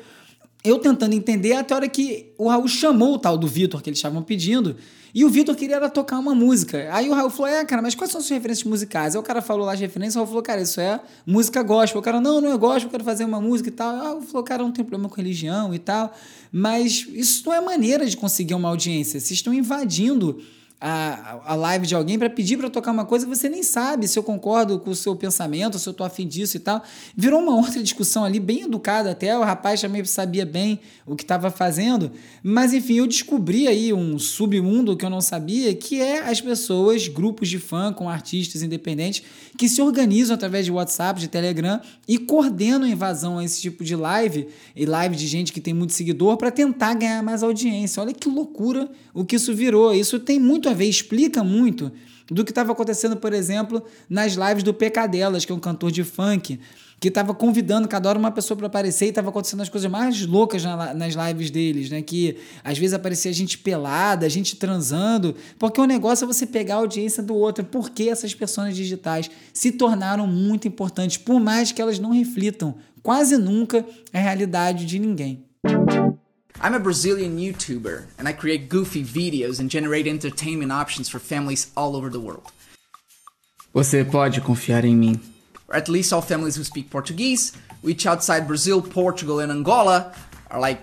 eu 0.66 0.78
tentando 0.78 1.14
entender 1.14 1.52
até 1.54 1.74
a 1.74 1.76
hora 1.76 1.88
que 1.88 2.32
o 2.36 2.48
Raul 2.48 2.68
chamou 2.68 3.14
o 3.14 3.18
tal 3.18 3.38
do 3.38 3.46
Vitor 3.46 3.82
que 3.82 3.88
eles 3.88 3.98
estavam 3.98 4.22
pedindo. 4.22 4.76
E 5.14 5.24
o 5.24 5.30
Vitor 5.30 5.56
queria 5.56 5.76
era 5.76 5.88
tocar 5.88 6.18
uma 6.18 6.34
música. 6.34 6.88
Aí 6.92 7.08
o 7.08 7.14
Raul 7.14 7.30
falou: 7.30 7.50
É, 7.50 7.64
cara, 7.64 7.80
mas 7.80 7.94
quais 7.94 8.10
são 8.10 8.18
as 8.18 8.26
suas 8.26 8.36
referências 8.36 8.68
musicais? 8.68 9.14
Aí 9.14 9.20
o 9.20 9.22
cara 9.22 9.40
falou 9.40 9.64
lá 9.64 9.72
as 9.72 9.80
referências, 9.80 10.16
o 10.16 10.18
Raul 10.18 10.28
falou: 10.28 10.42
Cara, 10.42 10.60
isso 10.60 10.78
é 10.78 11.00
música 11.24 11.62
gospel. 11.62 12.00
O 12.00 12.04
cara, 12.04 12.20
não, 12.20 12.40
não 12.40 12.52
é 12.52 12.56
gospel, 12.58 12.88
eu 12.88 12.90
quero 12.90 13.04
fazer 13.04 13.24
uma 13.24 13.40
música 13.40 13.70
e 13.70 13.72
tal. 13.72 13.90
Aí 13.92 13.96
o 13.96 14.02
Raul 14.02 14.22
falou: 14.22 14.42
Cara, 14.42 14.62
não 14.62 14.72
tem 14.72 14.84
problema 14.84 15.08
com 15.08 15.16
religião 15.16 15.72
e 15.72 15.78
tal. 15.78 16.12
Mas 16.52 17.06
isso 17.14 17.44
não 17.46 17.54
é 17.54 17.60
maneira 17.60 18.04
de 18.04 18.16
conseguir 18.16 18.54
uma 18.54 18.68
audiência. 18.68 19.18
Vocês 19.18 19.32
estão 19.32 19.54
invadindo 19.54 20.38
a, 20.80 21.40
a 21.46 21.54
live 21.54 21.86
de 21.86 21.94
alguém 21.94 22.18
para 22.18 22.28
pedir 22.28 22.58
para 22.58 22.68
tocar 22.68 22.90
uma 22.90 23.04
coisa 23.04 23.24
que 23.24 23.34
você 23.34 23.48
nem 23.48 23.62
sabe 23.62 24.06
se 24.06 24.18
eu 24.18 24.22
concordo 24.22 24.78
com 24.78 24.90
o 24.90 24.94
seu 24.94 25.16
pensamento, 25.16 25.78
se 25.78 25.88
eu 25.88 25.94
tô 25.94 26.04
afim 26.04 26.26
disso 26.26 26.56
e 26.56 26.60
tal. 26.60 26.82
Virou 27.16 27.40
uma 27.40 27.54
outra 27.56 27.82
discussão 27.82 28.24
ali, 28.24 28.38
bem 28.38 28.62
educada 28.62 29.10
até, 29.10 29.36
o 29.38 29.42
rapaz 29.42 29.80
também 29.80 30.04
sabia 30.04 30.44
bem 30.44 30.78
o 31.06 31.16
que 31.16 31.24
estava 31.24 31.50
fazendo, 31.50 32.12
mas 32.42 32.74
enfim, 32.74 32.94
eu 32.94 33.06
descobri 33.06 33.66
aí 33.66 33.92
um 33.92 34.18
submundo 34.18 34.96
que 34.96 35.04
eu 35.04 35.10
não 35.10 35.20
sabia, 35.20 35.74
que 35.74 36.00
é 36.00 36.28
as 36.28 36.40
pessoas, 36.40 37.08
grupos 37.08 37.48
de 37.48 37.58
fã 37.58 37.92
com 37.92 38.08
artistas 38.08 38.62
independentes, 38.62 39.22
que 39.56 39.68
se 39.68 39.80
organizam 39.80 40.34
através 40.34 40.66
de 40.66 40.72
WhatsApp, 40.72 41.18
de 41.18 41.28
Telegram 41.28 41.80
e 42.06 42.18
coordenam 42.18 42.86
invasão 42.86 43.38
a 43.38 43.44
esse 43.44 43.60
tipo 43.60 43.82
de 43.82 43.96
live, 43.96 44.48
e 44.74 44.84
live 44.84 45.16
de 45.16 45.26
gente 45.26 45.52
que 45.52 45.60
tem 45.60 45.72
muito 45.72 45.94
seguidor, 45.94 46.36
para 46.36 46.50
tentar 46.50 46.94
ganhar 46.94 47.22
mais 47.22 47.42
audiência. 47.42 48.02
Olha 48.02 48.12
que 48.12 48.28
loucura 48.28 48.90
o 49.14 49.24
que 49.24 49.36
isso 49.36 49.54
virou. 49.54 49.94
Isso 49.94 50.18
tem 50.18 50.38
muito 50.38 50.65
muito 50.66 50.68
a 50.68 50.74
ver, 50.74 50.86
explica 50.86 51.44
muito 51.44 51.92
do 52.28 52.44
que 52.44 52.50
estava 52.50 52.72
acontecendo, 52.72 53.16
por 53.16 53.32
exemplo, 53.32 53.84
nas 54.10 54.32
lives 54.32 54.64
do 54.64 54.74
Pecadelas, 54.74 55.44
que 55.44 55.52
é 55.52 55.54
um 55.54 55.60
cantor 55.60 55.92
de 55.92 56.02
funk, 56.02 56.58
que 56.98 57.08
estava 57.08 57.32
convidando 57.32 57.86
cada 57.86 58.08
hora 58.08 58.18
uma 58.18 58.32
pessoa 58.32 58.56
para 58.56 58.66
aparecer 58.66 59.06
e 59.06 59.08
estava 59.10 59.28
acontecendo 59.28 59.60
as 59.60 59.68
coisas 59.68 59.88
mais 59.88 60.26
loucas 60.26 60.64
na, 60.64 60.92
nas 60.92 61.14
lives 61.14 61.50
deles, 61.50 61.90
né? 61.90 62.02
Que 62.02 62.38
às 62.64 62.76
vezes 62.78 62.94
aparecia 62.94 63.32
gente 63.32 63.58
pelada, 63.58 64.28
gente 64.28 64.56
transando, 64.56 65.36
porque 65.58 65.80
o 65.80 65.84
negócio 65.84 66.24
é 66.24 66.26
você 66.26 66.46
pegar 66.46 66.76
a 66.76 66.78
audiência 66.78 67.22
do 67.22 67.34
outro. 67.34 67.64
Porque 67.64 68.04
essas 68.04 68.34
pessoas 68.34 68.74
digitais 68.74 69.30
se 69.52 69.72
tornaram 69.72 70.26
muito 70.26 70.66
importantes, 70.66 71.18
por 71.18 71.38
mais 71.38 71.70
que 71.70 71.80
elas 71.80 71.98
não 71.98 72.10
reflitam 72.10 72.74
quase 73.02 73.36
nunca 73.36 73.86
a 74.12 74.18
realidade 74.18 74.84
de 74.84 74.98
ninguém. 74.98 75.44
I'm 76.60 76.74
a 76.74 76.80
Brazilian 76.80 77.38
YouTuber, 77.38 78.06
and 78.18 78.26
I 78.26 78.32
create 78.32 78.68
goofy 78.68 79.04
videos 79.04 79.60
and 79.60 79.70
generate 79.70 80.06
entertainment 80.06 80.72
options 80.72 81.08
for 81.08 81.18
families 81.18 81.70
all 81.76 81.94
over 81.94 82.08
the 82.08 82.20
world. 82.20 82.50
Você 83.74 84.04
pode 84.04 84.40
confiar 84.40 84.84
em 84.84 84.96
mim. 84.96 85.20
Or 85.68 85.76
at 85.76 85.88
least 85.88 86.12
all 86.12 86.22
families 86.22 86.56
who 86.56 86.64
speak 86.64 86.88
Portuguese, 86.90 87.52
which 87.82 88.06
outside 88.06 88.46
Brazil, 88.46 88.80
Portugal 88.80 89.40
and 89.40 89.52
Angola 89.52 90.14
are 90.50 90.60
like 90.60 90.80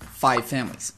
five 0.00 0.44
families. 0.44 0.92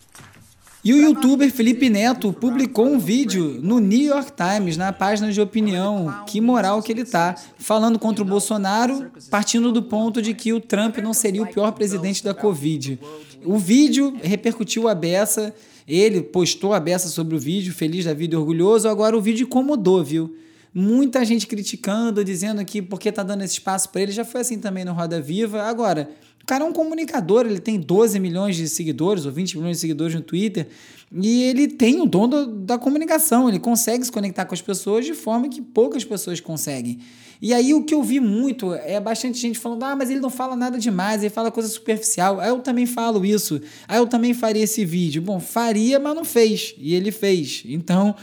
E 0.87 0.93
o 0.93 0.99
youtuber 0.99 1.51
Felipe 1.51 1.91
Neto 1.91 2.33
publicou 2.33 2.87
um 2.87 2.97
vídeo 2.97 3.59
no 3.61 3.81
New 3.81 4.07
York 4.07 4.31
Times, 4.37 4.77
na 4.77 4.93
página 4.93 5.33
de 5.33 5.41
opinião, 5.41 6.23
que 6.29 6.41
moral 6.41 6.81
que 6.81 6.93
ele 6.93 7.05
tá, 7.05 7.35
falando 7.59 7.99
contra 7.99 8.23
o 8.23 8.25
Bolsonaro, 8.25 9.11
partindo 9.29 9.73
do 9.73 9.83
ponto 9.83 10.23
de 10.23 10.33
que 10.33 10.53
o 10.53 10.61
Trump 10.61 10.99
não 10.99 11.13
seria 11.13 11.43
o 11.43 11.47
pior 11.49 11.73
presidente 11.73 12.23
da 12.23 12.33
Covid. 12.33 13.01
O 13.45 13.59
vídeo 13.59 14.17
repercutiu 14.23 14.87
a 14.87 14.95
beça, 14.95 15.53
ele 15.89 16.23
postou 16.23 16.73
a 16.73 16.79
beça 16.79 17.09
sobre 17.09 17.35
o 17.35 17.39
vídeo, 17.41 17.75
feliz 17.75 18.05
da 18.05 18.15
vida 18.15 18.37
e 18.37 18.39
orgulhoso. 18.39 18.89
Agora 18.89 19.19
o 19.19 19.21
vídeo 19.21 19.43
incomodou, 19.43 20.05
viu? 20.05 20.37
Muita 20.73 21.25
gente 21.25 21.49
criticando, 21.49 22.23
dizendo 22.23 22.65
que 22.65 22.81
porque 22.81 23.11
tá 23.11 23.25
dando 23.25 23.43
esse 23.43 23.55
espaço 23.55 23.89
para 23.89 24.03
ele, 24.03 24.13
já 24.13 24.25
foi 24.25 24.43
assim 24.43 24.61
também 24.61 24.85
no 24.85 24.93
Roda 24.93 25.21
Viva. 25.21 25.63
Agora, 25.63 26.09
o 26.47 26.53
cara 26.55 26.63
é 26.63 26.69
um 26.69 26.73
comunicador, 26.73 27.45
ele 27.45 27.59
tem 27.59 27.81
12 27.81 28.21
milhões 28.21 28.55
de 28.55 28.69
seguidores 28.69 29.27
ou 29.27 29.33
20 29.33 29.59
milhões 29.59 29.79
de 29.79 29.81
seguidores 29.81 30.15
no 30.15 30.21
Twitter, 30.21 30.69
e 31.13 31.43
ele 31.43 31.67
tem 31.67 32.01
o 32.01 32.07
dom 32.07 32.29
da, 32.29 32.45
da 32.45 32.79
comunicação, 32.79 33.49
ele 33.49 33.59
consegue 33.59 34.05
se 34.05 34.13
conectar 34.13 34.45
com 34.45 34.55
as 34.55 34.63
pessoas 34.63 35.05
de 35.05 35.13
forma 35.13 35.49
que 35.49 35.61
poucas 35.61 36.05
pessoas 36.05 36.39
conseguem. 36.39 37.01
E 37.43 37.53
aí 37.53 37.75
o 37.75 37.83
que 37.83 37.93
eu 37.93 38.01
vi 38.01 38.21
muito 38.21 38.73
é 38.73 39.01
bastante 39.01 39.39
gente 39.41 39.59
falando: 39.59 39.83
ah, 39.83 39.97
mas 39.97 40.09
ele 40.09 40.21
não 40.21 40.31
fala 40.31 40.55
nada 40.55 40.79
demais, 40.79 41.21
ele 41.21 41.31
fala 41.31 41.51
coisa 41.51 41.69
superficial. 41.69 42.39
Aí 42.39 42.51
eu 42.51 42.61
também 42.61 42.87
falo 42.87 43.27
isso. 43.27 43.61
Aí 43.89 43.99
eu 43.99 44.07
também 44.07 44.33
faria 44.33 44.63
esse 44.63 44.85
vídeo. 44.85 45.21
Bom, 45.21 45.41
faria, 45.41 45.99
mas 45.99 46.15
não 46.15 46.25
fez. 46.25 46.77
E 46.79 46.95
ele 46.95 47.11
fez. 47.11 47.65
Então, 47.67 48.15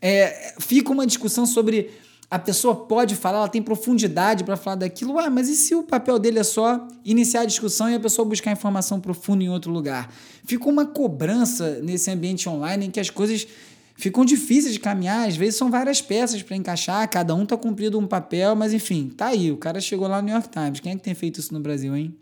é, 0.00 0.54
fica 0.60 0.92
uma 0.92 1.04
discussão 1.04 1.44
sobre 1.44 1.90
a 2.34 2.38
pessoa 2.40 2.74
pode 2.74 3.14
falar, 3.14 3.38
ela 3.38 3.48
tem 3.48 3.62
profundidade 3.62 4.42
para 4.42 4.56
falar 4.56 4.74
daquilo. 4.74 5.14
Ué, 5.14 5.30
mas 5.30 5.48
e 5.48 5.54
se 5.54 5.72
o 5.72 5.84
papel 5.84 6.18
dele 6.18 6.40
é 6.40 6.42
só 6.42 6.84
iniciar 7.04 7.42
a 7.42 7.44
discussão 7.44 7.88
e 7.88 7.94
a 7.94 8.00
pessoa 8.00 8.26
buscar 8.26 8.50
informação 8.50 8.98
profunda 8.98 9.44
em 9.44 9.48
outro 9.48 9.70
lugar? 9.70 10.12
Fica 10.44 10.68
uma 10.68 10.84
cobrança 10.84 11.78
nesse 11.80 12.10
ambiente 12.10 12.48
online 12.48 12.86
em 12.86 12.90
que 12.90 12.98
as 12.98 13.08
coisas 13.08 13.46
ficam 13.94 14.24
difíceis 14.24 14.74
de 14.74 14.80
caminhar, 14.80 15.28
às 15.28 15.36
vezes 15.36 15.54
são 15.54 15.70
várias 15.70 16.02
peças 16.02 16.42
para 16.42 16.56
encaixar, 16.56 17.08
cada 17.08 17.36
um 17.36 17.44
está 17.44 17.56
cumprindo 17.56 18.00
um 18.00 18.06
papel, 18.08 18.56
mas 18.56 18.72
enfim, 18.72 19.12
tá 19.16 19.26
aí, 19.26 19.52
o 19.52 19.56
cara 19.56 19.80
chegou 19.80 20.08
lá 20.08 20.20
no 20.20 20.26
New 20.26 20.34
York 20.34 20.48
Times. 20.48 20.80
Quem 20.80 20.90
é 20.90 20.96
que 20.96 21.02
tem 21.02 21.14
feito 21.14 21.38
isso 21.38 21.54
no 21.54 21.60
Brasil, 21.60 21.94
hein? 21.96 22.16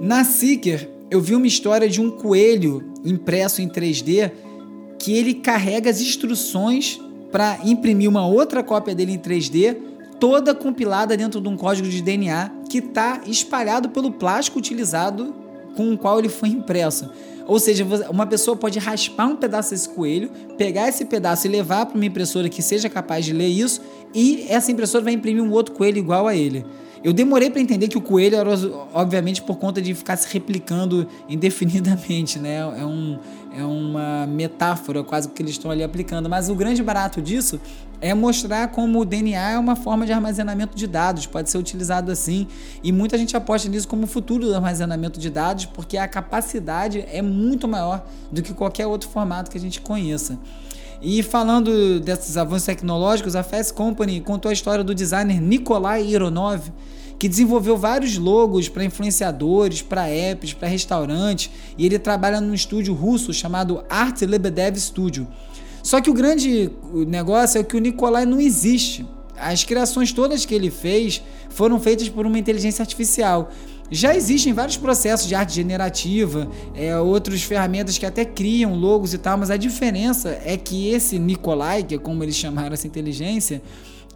Na 0.00 0.22
Seeker, 0.22 0.88
eu 1.10 1.20
vi 1.20 1.34
uma 1.34 1.48
história 1.48 1.88
de 1.88 2.00
um 2.00 2.08
coelho 2.08 2.92
impresso 3.04 3.60
em 3.60 3.68
3D 3.68 4.30
que 5.04 5.14
ele 5.14 5.34
carrega 5.34 5.90
as 5.90 6.00
instruções 6.00 6.98
para 7.30 7.58
imprimir 7.62 8.08
uma 8.08 8.26
outra 8.26 8.62
cópia 8.62 8.94
dele 8.94 9.12
em 9.12 9.18
3D, 9.18 9.76
toda 10.18 10.54
compilada 10.54 11.14
dentro 11.14 11.42
de 11.42 11.48
um 11.48 11.58
código 11.58 11.86
de 11.86 12.00
DNA 12.00 12.50
que 12.70 12.78
está 12.78 13.20
espalhado 13.26 13.90
pelo 13.90 14.10
plástico 14.10 14.58
utilizado 14.58 15.34
com 15.76 15.92
o 15.92 15.98
qual 15.98 16.18
ele 16.18 16.30
foi 16.30 16.48
impresso. 16.48 17.10
Ou 17.46 17.60
seja, 17.60 17.86
uma 18.08 18.26
pessoa 18.26 18.56
pode 18.56 18.78
raspar 18.78 19.26
um 19.26 19.36
pedaço 19.36 19.72
desse 19.72 19.90
coelho, 19.90 20.30
pegar 20.56 20.88
esse 20.88 21.04
pedaço 21.04 21.46
e 21.46 21.50
levar 21.50 21.84
para 21.84 21.96
uma 21.96 22.06
impressora 22.06 22.48
que 22.48 22.62
seja 22.62 22.88
capaz 22.88 23.26
de 23.26 23.34
ler 23.34 23.48
isso, 23.48 23.82
e 24.14 24.46
essa 24.48 24.72
impressora 24.72 25.04
vai 25.04 25.12
imprimir 25.12 25.42
um 25.42 25.52
outro 25.52 25.74
coelho 25.74 25.98
igual 25.98 26.26
a 26.26 26.34
ele. 26.34 26.64
Eu 27.04 27.12
demorei 27.12 27.50
para 27.50 27.60
entender 27.60 27.88
que 27.88 27.98
o 27.98 28.00
coelho 28.00 28.34
era, 28.34 28.48
obviamente, 28.94 29.42
por 29.42 29.56
conta 29.56 29.82
de 29.82 29.94
ficar 29.94 30.16
se 30.16 30.26
replicando 30.32 31.06
indefinidamente, 31.28 32.38
né? 32.38 32.56
É, 32.56 32.86
um, 32.86 33.18
é 33.54 33.62
uma 33.62 34.26
metáfora 34.26 35.04
quase 35.04 35.28
que 35.28 35.42
eles 35.42 35.52
estão 35.52 35.70
ali 35.70 35.82
aplicando. 35.82 36.30
Mas 36.30 36.48
o 36.48 36.54
grande 36.54 36.82
barato 36.82 37.20
disso 37.20 37.60
é 38.00 38.14
mostrar 38.14 38.68
como 38.68 39.00
o 39.00 39.04
DNA 39.04 39.50
é 39.50 39.58
uma 39.58 39.76
forma 39.76 40.06
de 40.06 40.12
armazenamento 40.12 40.74
de 40.74 40.86
dados, 40.86 41.26
pode 41.26 41.50
ser 41.50 41.58
utilizado 41.58 42.10
assim. 42.10 42.48
E 42.82 42.90
muita 42.90 43.18
gente 43.18 43.36
aposta 43.36 43.68
nisso 43.68 43.86
como 43.86 44.04
o 44.04 44.06
futuro 44.06 44.46
do 44.46 44.54
armazenamento 44.54 45.20
de 45.20 45.28
dados, 45.28 45.66
porque 45.66 45.98
a 45.98 46.08
capacidade 46.08 47.04
é 47.12 47.20
muito 47.20 47.68
maior 47.68 48.02
do 48.32 48.42
que 48.42 48.54
qualquer 48.54 48.86
outro 48.86 49.10
formato 49.10 49.50
que 49.50 49.58
a 49.58 49.60
gente 49.60 49.78
conheça. 49.78 50.38
E 51.06 51.22
falando 51.22 52.00
desses 52.00 52.38
avanços 52.38 52.64
tecnológicos, 52.64 53.36
a 53.36 53.42
Fast 53.42 53.74
Company 53.74 54.22
contou 54.22 54.48
a 54.48 54.54
história 54.54 54.82
do 54.82 54.94
designer 54.94 55.38
Nikolai 55.38 56.02
Ironov, 56.02 56.72
que 57.18 57.28
desenvolveu 57.28 57.76
vários 57.76 58.16
logos 58.16 58.70
para 58.70 58.86
influenciadores, 58.86 59.82
para 59.82 60.08
apps, 60.08 60.54
para 60.54 60.66
restaurantes, 60.66 61.50
e 61.76 61.84
ele 61.84 61.98
trabalha 61.98 62.40
num 62.40 62.54
estúdio 62.54 62.94
russo 62.94 63.34
chamado 63.34 63.84
Art 63.90 64.22
Lebedev 64.22 64.78
Studio. 64.78 65.28
Só 65.82 66.00
que 66.00 66.08
o 66.08 66.14
grande 66.14 66.70
negócio 67.06 67.60
é 67.60 67.62
que 67.62 67.76
o 67.76 67.80
Nikolai 67.80 68.24
não 68.24 68.40
existe. 68.40 69.06
As 69.36 69.62
criações 69.62 70.10
todas 70.10 70.46
que 70.46 70.54
ele 70.54 70.70
fez 70.70 71.22
foram 71.50 71.78
feitas 71.78 72.08
por 72.08 72.24
uma 72.24 72.38
inteligência 72.38 72.82
artificial. 72.82 73.50
Já 73.90 74.14
existem 74.14 74.52
vários 74.52 74.76
processos 74.76 75.28
de 75.28 75.34
arte 75.34 75.54
generativa, 75.54 76.50
é, 76.74 76.98
outras 76.98 77.42
ferramentas 77.42 77.98
que 77.98 78.06
até 78.06 78.24
criam 78.24 78.74
logos 78.74 79.12
e 79.12 79.18
tal, 79.18 79.36
mas 79.38 79.50
a 79.50 79.56
diferença 79.56 80.40
é 80.44 80.56
que 80.56 80.88
esse 80.88 81.18
Nikolai, 81.18 81.82
que 81.82 81.94
é 81.94 81.98
como 81.98 82.22
eles 82.22 82.36
chamaram 82.36 82.72
essa 82.72 82.86
inteligência, 82.86 83.62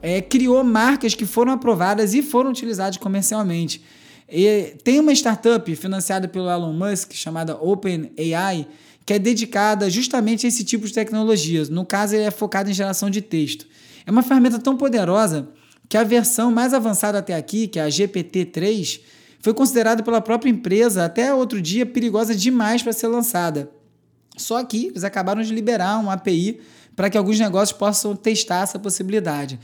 é, 0.00 0.20
criou 0.20 0.64
marcas 0.64 1.14
que 1.14 1.26
foram 1.26 1.52
aprovadas 1.52 2.14
e 2.14 2.22
foram 2.22 2.50
utilizadas 2.50 2.96
comercialmente. 2.96 3.82
E 4.30 4.75
tem 4.84 5.00
uma 5.00 5.12
startup 5.12 5.75
financiada 5.76 6.28
pelo 6.28 6.50
Elon 6.50 6.72
Musk 6.72 7.12
chamada 7.12 7.56
OpenAI 7.56 8.66
que 9.08 9.14
é 9.14 9.18
dedicada 9.18 9.88
justamente 9.88 10.44
a 10.44 10.50
esse 10.50 10.62
tipo 10.62 10.87
de 10.87 10.92
tecnologias. 10.92 11.70
No 11.70 11.82
caso, 11.82 12.14
ele 12.14 12.25
é 12.25 12.30
focado 12.30 12.68
em 12.68 12.75
geração 12.75 13.08
de 13.08 13.22
texto. 13.22 13.66
É 14.04 14.10
uma 14.10 14.22
ferramenta 14.22 14.58
tão 14.58 14.76
poderosa 14.76 15.48
que 15.88 15.96
a 15.96 16.04
versão 16.04 16.52
mais 16.52 16.75
avançada 16.75 17.18
até 17.18 17.34
aqui, 17.34 17.66
que 17.68 17.78
é 17.78 17.84
a 17.84 17.88
GPT-3, 17.88 19.00
foi 19.40 19.54
considerada 19.54 20.02
pela 20.02 20.21
própria 20.21 20.50
empresa 20.50 21.04
até 21.04 21.33
outro 21.33 21.61
dia 21.61 21.87
perigosa 21.87 22.35
demais 22.35 22.83
para 22.83 22.92
ser 22.92 23.07
lançada. 23.07 23.71
Só 24.37 24.62
que 24.64 24.87
eles 24.87 25.04
acabaram 25.04 25.42
de 25.42 25.52
liberar 25.52 25.99
um 25.99 26.11
API 26.11 26.61
para 26.95 27.09
que 27.09 27.16
alguns 27.16 27.38
negócios 27.38 27.76
possam 27.76 28.14
testar 28.16 28.62
essa 28.62 28.78
possibilidade. 28.78 29.59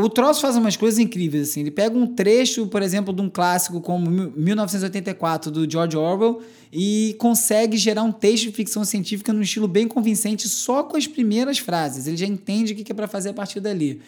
O 0.00 0.08
troço 0.08 0.42
faz 0.42 0.54
umas 0.54 0.76
coisas 0.76 1.00
incríveis, 1.00 1.50
assim. 1.50 1.60
Ele 1.60 1.72
pega 1.72 1.98
um 1.98 2.06
trecho, 2.06 2.68
por 2.68 2.82
exemplo, 2.82 3.12
de 3.12 3.20
um 3.20 3.28
clássico 3.28 3.80
como 3.80 4.08
1984, 4.08 5.50
do 5.50 5.68
George 5.68 5.96
Orwell, 5.96 6.40
e 6.72 7.16
consegue 7.18 7.76
gerar 7.76 8.04
um 8.04 8.12
texto 8.12 8.44
de 8.44 8.52
ficção 8.52 8.84
científica 8.84 9.32
num 9.32 9.42
estilo 9.42 9.66
bem 9.66 9.88
convincente 9.88 10.48
só 10.48 10.84
com 10.84 10.96
as 10.96 11.08
primeiras 11.08 11.58
frases. 11.58 12.06
Ele 12.06 12.16
já 12.16 12.26
entende 12.26 12.74
o 12.74 12.76
que 12.76 12.92
é 12.92 12.94
para 12.94 13.08
fazer 13.08 13.30
a 13.30 13.34
partir 13.34 13.58
dali. 13.58 14.00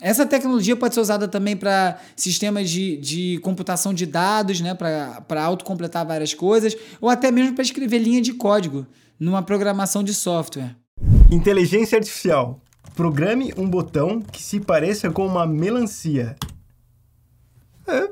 Essa 0.00 0.24
tecnologia 0.24 0.76
pode 0.76 0.94
ser 0.94 1.00
usada 1.00 1.26
também 1.26 1.56
para 1.56 1.98
sistemas 2.14 2.70
de, 2.70 2.96
de 2.98 3.38
computação 3.38 3.92
de 3.92 4.06
dados, 4.06 4.60
né, 4.60 4.74
para 4.74 5.42
autocompletar 5.42 6.06
várias 6.06 6.32
coisas, 6.32 6.76
ou 7.00 7.08
até 7.08 7.32
mesmo 7.32 7.54
para 7.54 7.64
escrever 7.64 7.98
linha 7.98 8.22
de 8.22 8.32
código 8.32 8.86
numa 9.18 9.42
programação 9.42 10.04
de 10.04 10.14
software. 10.14 10.76
Inteligência 11.30 11.98
artificial. 11.98 12.60
Programe 12.94 13.52
um 13.56 13.68
botão 13.68 14.20
que 14.20 14.42
se 14.42 14.60
pareça 14.60 15.10
com 15.10 15.26
uma 15.26 15.46
melancia. 15.46 16.36
É, 17.86 18.10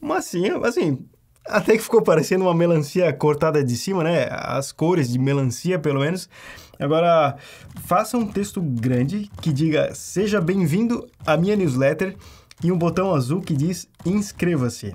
massinha, 0.00 0.56
assim, 0.58 1.06
até 1.46 1.76
que 1.76 1.82
ficou 1.82 2.02
parecendo 2.02 2.44
uma 2.44 2.54
melancia 2.54 3.12
cortada 3.12 3.64
de 3.64 3.76
cima, 3.76 4.04
né? 4.04 4.28
As 4.30 4.70
cores 4.70 5.10
de 5.10 5.18
melancia, 5.18 5.78
pelo 5.78 6.00
menos. 6.00 6.28
Agora, 6.78 7.36
faça 7.84 8.16
um 8.16 8.26
texto 8.26 8.60
grande 8.60 9.30
que 9.42 9.52
diga: 9.52 9.94
Seja 9.94 10.40
bem-vindo 10.40 11.08
à 11.26 11.36
minha 11.36 11.56
newsletter 11.56 12.16
e 12.62 12.70
um 12.70 12.78
botão 12.78 13.14
azul 13.14 13.40
que 13.40 13.56
diz 13.56 13.88
Inscreva-se. 14.06 14.94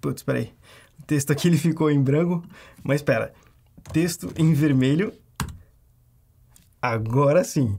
Putz, 0.00 0.22
peraí. 0.22 0.52
O 1.00 1.04
texto 1.04 1.30
aqui 1.30 1.48
ele 1.48 1.56
ficou 1.56 1.90
em 1.90 2.02
branco, 2.02 2.42
mas 2.82 2.96
espera. 2.96 3.32
Texto 3.92 4.32
em 4.36 4.52
vermelho. 4.52 5.12
Agora 6.82 7.44
sim. 7.44 7.78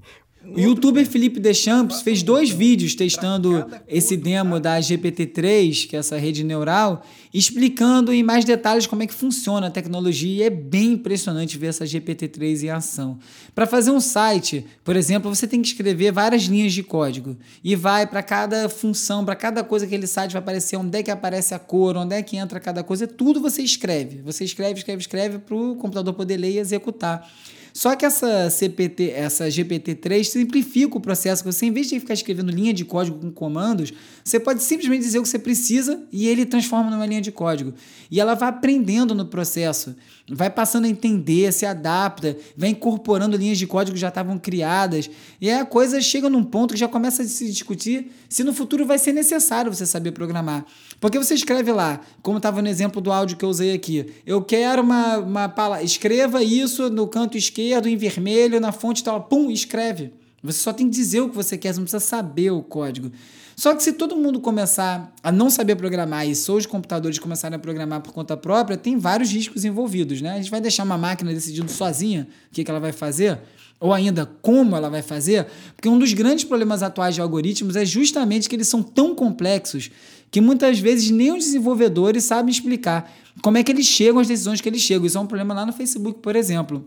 O 0.54 0.60
youtuber 0.60 1.06
Felipe 1.06 1.40
Deschamps 1.40 2.02
fez 2.02 2.24
dois 2.24 2.50
vídeos 2.50 2.96
testando 2.96 3.66
esse 3.88 4.16
demo 4.16 4.60
da 4.60 4.80
GPT-3, 4.80 5.88
que 5.88 5.96
é 5.96 6.00
essa 6.00 6.18
rede 6.18 6.44
neural, 6.44 7.04
explicando 7.34 8.14
em 8.14 8.24
mais 8.24 8.46
detalhes 8.46 8.88
como 8.88 9.04
é 9.04 9.08
que 9.08 9.14
funciona 9.14 9.68
a 9.68 9.72
tecnologia 9.72 10.44
e 10.44 10.44
é 10.44 10.50
bem 10.50 10.94
impressionante 10.94 11.58
ver 11.58 11.68
essa 11.68 11.84
GPT-3 11.84 12.64
em 12.64 12.70
ação. 12.70 13.20
Para 13.54 13.68
fazer 13.68 13.92
um 13.92 14.00
site, 14.00 14.66
por 14.84 14.96
exemplo, 14.96 15.34
você 15.34 15.48
tem 15.48 15.62
que 15.62 15.68
escrever 15.68 16.12
várias 16.12 16.44
linhas 16.44 16.72
de 16.72 16.82
código 16.82 17.36
e 17.64 17.76
vai 17.76 18.08
para 18.08 18.24
cada 18.24 18.70
função, 18.70 19.26
para 19.26 19.36
cada 19.36 19.64
coisa 19.64 19.86
que 19.86 19.94
aquele 19.94 20.08
site 20.08 20.32
vai 20.32 20.42
aparecer, 20.42 20.78
onde 20.78 20.98
é 20.98 21.04
que 21.04 21.12
aparece 21.12 21.54
a 21.54 21.60
cor, 21.60 21.98
onde 21.98 22.16
é 22.16 22.24
que 22.24 22.38
entra 22.38 22.60
cada 22.60 22.84
coisa, 22.84 23.06
tudo 23.06 23.42
você 23.42 23.62
escreve. 23.62 24.22
Você 24.24 24.46
escreve, 24.46 24.80
escreve, 24.80 25.02
escreve 25.02 25.40
para 25.40 25.56
o 25.56 25.76
computador 25.76 26.14
poder 26.14 26.38
ler 26.38 26.52
e 26.52 26.60
executar. 26.60 27.30
Só 27.78 27.96
que 27.96 28.04
essa 28.04 28.50
CPT, 28.50 29.12
essa 29.12 29.48
GPT-3 29.50 30.24
simplifica 30.24 30.98
o 30.98 31.00
processo. 31.00 31.44
Você, 31.44 31.68
em 31.68 31.72
vez 31.72 31.88
de 31.88 32.00
ficar 32.00 32.16
escrevendo 32.16 32.52
linha 32.52 32.74
de 32.74 32.84
código 32.84 33.20
com 33.20 33.32
comandos, 33.32 33.94
você 34.24 34.40
pode 34.40 34.64
simplesmente 34.64 35.04
dizer 35.04 35.20
o 35.20 35.22
que 35.22 35.30
você 35.30 35.38
precisa 35.38 36.02
e 36.12 36.28
ele 36.28 36.44
transforma 36.44 36.90
numa 36.90 37.06
linha 37.06 37.22
de 37.22 37.32
código. 37.32 37.76
E 38.10 38.20
ela 38.20 38.34
vai 38.34 38.50
aprendendo 38.50 39.14
no 39.14 39.28
processo, 39.28 39.96
vai 40.30 40.50
passando 40.50 40.86
a 40.86 40.90
entender, 40.90 41.52
se 41.54 41.66
adapta, 41.66 42.38
vai 42.56 42.70
incorporando 42.70 43.38
linhas 43.38 43.58
de 43.58 43.66
código 43.66 43.96
que 43.96 44.02
já 44.02 44.10
estavam 44.10 44.38
criadas. 44.38 45.10
E 45.40 45.50
a 45.50 45.66
coisa 45.66 46.02
chega 46.02 46.30
num 46.30 46.44
ponto 46.44 46.74
que 46.74 46.80
já 46.80 46.88
começa 46.88 47.22
a 47.22 47.26
se 47.26 47.50
discutir 47.50 48.12
se 48.28 48.44
no 48.44 48.54
futuro 48.54 48.86
vai 48.86 48.98
ser 48.98 49.14
necessário 49.14 49.74
você 49.74 49.86
saber 49.86 50.12
programar. 50.12 50.66
Porque 51.00 51.18
você 51.18 51.34
escreve 51.34 51.72
lá, 51.72 52.02
como 52.22 52.38
estava 52.38 52.62
no 52.62 52.68
exemplo 52.68 53.02
do 53.02 53.12
áudio 53.12 53.38
que 53.38 53.46
eu 53.46 53.50
usei 53.50 53.74
aqui, 53.74 54.08
eu 54.26 54.42
quero 54.42 54.82
uma, 54.82 55.18
uma 55.20 55.50
palavra, 55.50 55.84
escreva 55.84 56.44
isso 56.44 56.90
no 56.90 57.08
canto 57.08 57.38
esquerdo, 57.38 57.88
em 57.88 57.96
vermelho, 57.96 58.60
na 58.60 58.72
fonte 58.72 59.04
tal, 59.04 59.24
pum, 59.24 59.50
escreve. 59.50 60.12
Você 60.44 60.60
só 60.60 60.72
tem 60.72 60.88
que 60.88 60.96
dizer 60.96 61.22
o 61.22 61.30
que 61.30 61.36
você 61.36 61.58
quer, 61.58 61.74
você 61.74 61.80
não 61.80 61.86
precisa 61.86 62.00
saber 62.00 62.52
o 62.52 62.62
código. 62.62 63.12
Só 63.56 63.74
que 63.74 63.82
se 63.82 63.94
todo 63.94 64.16
mundo 64.16 64.40
começar 64.40 65.12
a 65.24 65.32
não 65.32 65.50
saber 65.50 65.76
programar 65.76 66.28
e 66.28 66.36
só 66.36 66.56
os 66.56 66.68
computadores 66.68 67.18
começarem 67.18 67.56
a 67.56 67.60
programar 67.60 68.02
por 68.02 68.14
conta 68.14 68.38
própria, 68.38 68.78
tem 68.78 69.00
vários 69.00 69.32
riscos 69.32 69.66
envolvidos, 69.66 70.22
né? 70.22 70.34
A 70.34 70.38
gente 70.38 70.52
vai 70.52 70.62
deixar 70.62 70.84
uma 70.84 70.98
máquina 70.98 71.34
decidindo 71.34 71.72
sozinha 71.72 72.28
o 72.52 72.54
que, 72.54 72.64
que 72.64 72.70
ela 72.70 72.80
vai 72.80 72.92
fazer, 72.92 73.40
ou 73.80 73.92
ainda 73.92 74.28
como 74.44 74.76
ela 74.76 74.92
vai 74.92 75.02
fazer, 75.02 75.48
porque 75.76 75.90
um 75.90 75.98
dos 75.98 76.14
grandes 76.14 76.44
problemas 76.44 76.84
atuais 76.84 77.16
de 77.16 77.22
algoritmos 77.22 77.76
é 77.76 77.84
justamente 77.84 78.48
que 78.48 78.56
eles 78.56 78.68
são 78.68 78.84
tão 78.84 79.16
complexos 79.16 79.90
que 80.30 80.40
muitas 80.40 80.78
vezes 80.80 81.10
nem 81.10 81.32
os 81.32 81.46
desenvolvedores 81.46 82.26
sabem 82.26 82.52
explicar 82.52 83.12
como 83.42 83.58
é 83.58 83.64
que 83.64 83.72
eles 83.72 83.88
chegam 83.88 84.20
às 84.20 84.28
decisões 84.28 84.62
que 84.62 84.70
eles 84.70 84.82
chegam. 84.82 85.08
Isso 85.08 85.18
é 85.18 85.22
um 85.22 85.28
problema 85.28 85.56
lá 85.56 85.66
no 85.66 85.74
Facebook, 85.74 86.20
por 86.22 86.36
exemplo. 86.36 86.86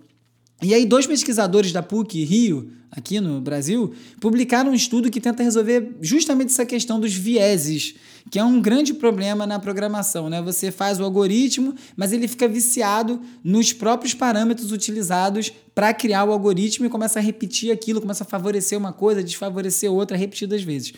E 0.63 0.75
aí, 0.75 0.85
dois 0.85 1.07
pesquisadores 1.07 1.73
da 1.73 1.83
PUC 1.83 2.23
Rio, 2.23 2.71
aqui 2.91 3.19
no 3.19 3.41
Brasil, 3.41 3.95
publicaram 4.21 4.73
um 4.73 4.75
estudo 4.75 5.11
que 5.11 5.21
tenta 5.21 5.43
resolver 5.43 5.97
justamente 6.03 6.49
essa 6.49 6.67
questão 6.67 7.01
dos 7.01 7.15
vieses, 7.15 7.95
que 8.31 8.39
é 8.39 8.45
um 8.45 8.61
grande 8.61 8.93
problema 8.93 9.47
na 9.47 9.59
programação. 9.59 10.29
Né? 10.29 10.43
Você 10.43 10.71
faz 10.71 11.01
o 11.01 11.05
algoritmo, 11.05 11.75
mas 11.97 12.13
ele 12.13 12.29
fica 12.29 12.47
viciado 12.47 13.21
nos 13.43 13.73
próprios 13.73 14.13
parâmetros 14.13 14.71
utilizados 14.71 15.51
para 15.75 15.95
criar 15.95 16.25
o 16.25 16.33
algoritmo 16.33 16.85
e 16.85 16.91
começa 16.91 17.19
a 17.21 17.23
repetir 17.23 17.73
aquilo, 17.73 18.01
começa 18.01 18.25
a 18.25 18.27
favorecer 18.27 18.77
uma 18.77 18.93
coisa, 18.93 19.23
desfavorecer 19.23 19.91
outra 19.91 20.17
repetidas 20.17 20.63
vezes. 20.63 20.93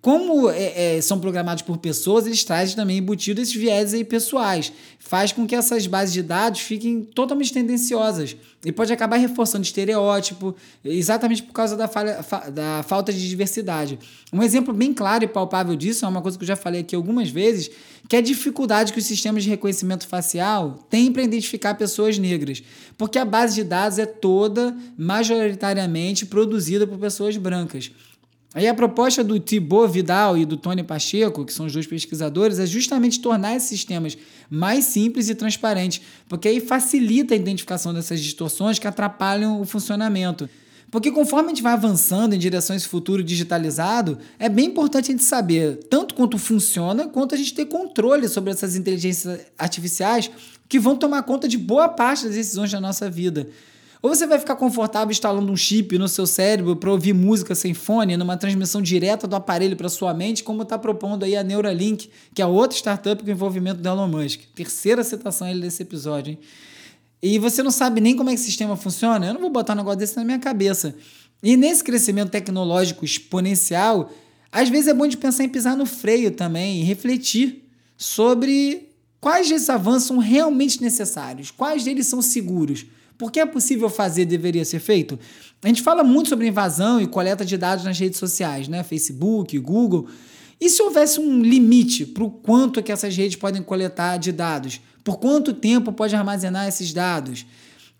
Como 0.00 0.48
é, 0.48 0.96
é, 0.96 1.00
são 1.02 1.20
programados 1.20 1.62
por 1.62 1.76
pessoas, 1.76 2.26
eles 2.26 2.42
trazem 2.42 2.74
também 2.74 2.96
embutido 2.96 3.38
esses 3.38 3.54
viés 3.54 3.92
aí 3.92 4.02
pessoais. 4.02 4.72
Faz 4.98 5.30
com 5.30 5.46
que 5.46 5.54
essas 5.54 5.86
bases 5.86 6.14
de 6.14 6.22
dados 6.22 6.60
fiquem 6.60 7.02
totalmente 7.02 7.52
tendenciosas. 7.52 8.34
E 8.64 8.72
pode 8.72 8.90
acabar 8.92 9.16
reforçando 9.16 9.62
estereótipo, 9.62 10.56
exatamente 10.82 11.42
por 11.42 11.52
causa 11.52 11.76
da, 11.76 11.86
falha, 11.86 12.22
fa, 12.22 12.48
da 12.48 12.82
falta 12.82 13.12
de 13.12 13.28
diversidade. 13.28 13.98
Um 14.32 14.42
exemplo 14.42 14.72
bem 14.72 14.94
claro 14.94 15.24
e 15.24 15.28
palpável 15.28 15.76
disso 15.76 16.06
é 16.06 16.08
uma 16.08 16.22
coisa 16.22 16.38
que 16.38 16.44
eu 16.44 16.48
já 16.48 16.56
falei 16.56 16.80
aqui 16.80 16.96
algumas 16.96 17.28
vezes, 17.28 17.70
que 18.08 18.16
é 18.16 18.20
a 18.20 18.22
dificuldade 18.22 18.94
que 18.94 18.98
os 18.98 19.04
sistemas 19.04 19.44
de 19.44 19.50
reconhecimento 19.50 20.06
facial 20.06 20.78
têm 20.88 21.12
para 21.12 21.22
identificar 21.22 21.74
pessoas 21.74 22.16
negras. 22.18 22.62
Porque 22.96 23.18
a 23.18 23.24
base 23.24 23.54
de 23.54 23.64
dados 23.64 23.98
é 23.98 24.06
toda, 24.06 24.74
majoritariamente, 24.96 26.24
produzida 26.24 26.86
por 26.86 26.98
pessoas 26.98 27.36
brancas. 27.36 27.90
Aí 28.52 28.66
a 28.66 28.74
proposta 28.74 29.22
do 29.22 29.38
Thibaut 29.38 29.92
Vidal 29.92 30.36
e 30.36 30.44
do 30.44 30.56
Tony 30.56 30.82
Pacheco, 30.82 31.44
que 31.44 31.52
são 31.52 31.66
os 31.66 31.72
dois 31.72 31.86
pesquisadores, 31.86 32.58
é 32.58 32.66
justamente 32.66 33.20
tornar 33.20 33.54
esses 33.54 33.68
sistemas 33.68 34.18
mais 34.50 34.86
simples 34.86 35.28
e 35.28 35.36
transparentes, 35.36 36.02
porque 36.28 36.48
aí 36.48 36.60
facilita 36.60 37.32
a 37.32 37.36
identificação 37.36 37.94
dessas 37.94 38.20
distorções 38.20 38.78
que 38.78 38.88
atrapalham 38.88 39.60
o 39.60 39.64
funcionamento. 39.64 40.50
Porque 40.90 41.12
conforme 41.12 41.46
a 41.46 41.48
gente 41.50 41.62
vai 41.62 41.72
avançando 41.72 42.34
em 42.34 42.38
direção 42.38 42.74
a 42.74 42.76
esse 42.76 42.88
futuro 42.88 43.22
digitalizado, 43.22 44.18
é 44.36 44.48
bem 44.48 44.66
importante 44.66 45.04
a 45.04 45.12
gente 45.12 45.22
saber 45.22 45.76
tanto 45.88 46.16
quanto 46.16 46.36
funciona, 46.36 47.06
quanto 47.06 47.36
a 47.36 47.38
gente 47.38 47.54
ter 47.54 47.66
controle 47.66 48.28
sobre 48.28 48.50
essas 48.50 48.74
inteligências 48.74 49.42
artificiais 49.56 50.28
que 50.68 50.80
vão 50.80 50.96
tomar 50.96 51.22
conta 51.22 51.46
de 51.46 51.56
boa 51.56 51.88
parte 51.88 52.24
das 52.24 52.34
decisões 52.34 52.72
da 52.72 52.80
nossa 52.80 53.08
vida. 53.08 53.48
Ou 54.02 54.14
você 54.14 54.26
vai 54.26 54.38
ficar 54.38 54.56
confortável 54.56 55.10
instalando 55.10 55.52
um 55.52 55.56
chip 55.56 55.98
no 55.98 56.08
seu 56.08 56.26
cérebro 56.26 56.74
para 56.74 56.90
ouvir 56.90 57.12
música 57.12 57.54
sem 57.54 57.74
fone, 57.74 58.16
numa 58.16 58.36
transmissão 58.36 58.80
direta 58.80 59.26
do 59.26 59.36
aparelho 59.36 59.76
para 59.76 59.90
sua 59.90 60.14
mente, 60.14 60.42
como 60.42 60.62
está 60.62 60.78
propondo 60.78 61.24
aí 61.24 61.36
a 61.36 61.44
Neuralink, 61.44 62.10
que 62.34 62.40
é 62.40 62.46
outra 62.46 62.76
startup 62.78 63.22
com 63.22 63.30
envolvimento 63.30 63.80
do 63.80 63.88
Elon 63.88 64.08
Musk. 64.08 64.40
Terceira 64.54 65.04
citação 65.04 65.46
ele 65.48 65.60
desse 65.60 65.82
episódio, 65.82 66.32
hein? 66.32 66.38
E 67.22 67.38
você 67.38 67.62
não 67.62 67.70
sabe 67.70 68.00
nem 68.00 68.16
como 68.16 68.30
é 68.30 68.34
que 68.34 68.40
o 68.40 68.44
sistema 68.44 68.74
funciona? 68.76 69.26
Eu 69.26 69.34
não 69.34 69.40
vou 69.42 69.50
botar 69.50 69.74
um 69.74 69.76
negócio 69.76 69.98
desse 69.98 70.16
na 70.16 70.24
minha 70.24 70.38
cabeça. 70.38 70.94
E 71.42 71.54
nesse 71.54 71.84
crescimento 71.84 72.30
tecnológico 72.30 73.04
exponencial, 73.04 74.10
às 74.50 74.70
vezes 74.70 74.88
é 74.88 74.94
bom 74.94 75.06
de 75.06 75.18
pensar 75.18 75.44
em 75.44 75.48
pisar 75.48 75.76
no 75.76 75.84
freio 75.84 76.30
também 76.30 76.80
e 76.80 76.84
refletir 76.84 77.68
sobre 77.98 78.88
quais 79.20 79.50
desses 79.50 79.68
avanços 79.68 80.08
são 80.08 80.16
realmente 80.16 80.80
necessários, 80.80 81.50
quais 81.50 81.84
deles 81.84 82.06
são 82.06 82.22
seguros. 82.22 82.86
Porque 83.20 83.38
é 83.38 83.44
possível 83.44 83.90
fazer, 83.90 84.24
deveria 84.24 84.64
ser 84.64 84.80
feito? 84.80 85.18
A 85.62 85.68
gente 85.68 85.82
fala 85.82 86.02
muito 86.02 86.30
sobre 86.30 86.48
invasão 86.48 86.98
e 86.98 87.06
coleta 87.06 87.44
de 87.44 87.58
dados 87.58 87.84
nas 87.84 87.98
redes 87.98 88.18
sociais, 88.18 88.66
né? 88.66 88.82
Facebook, 88.82 89.58
Google. 89.58 90.08
E 90.58 90.70
se 90.70 90.80
houvesse 90.80 91.20
um 91.20 91.42
limite 91.42 92.06
para 92.06 92.24
o 92.24 92.30
quanto 92.30 92.82
que 92.82 92.90
essas 92.90 93.14
redes 93.14 93.36
podem 93.36 93.62
coletar 93.62 94.16
de 94.16 94.32
dados? 94.32 94.80
Por 95.04 95.18
quanto 95.18 95.52
tempo 95.52 95.92
pode 95.92 96.16
armazenar 96.16 96.66
esses 96.66 96.94
dados? 96.94 97.44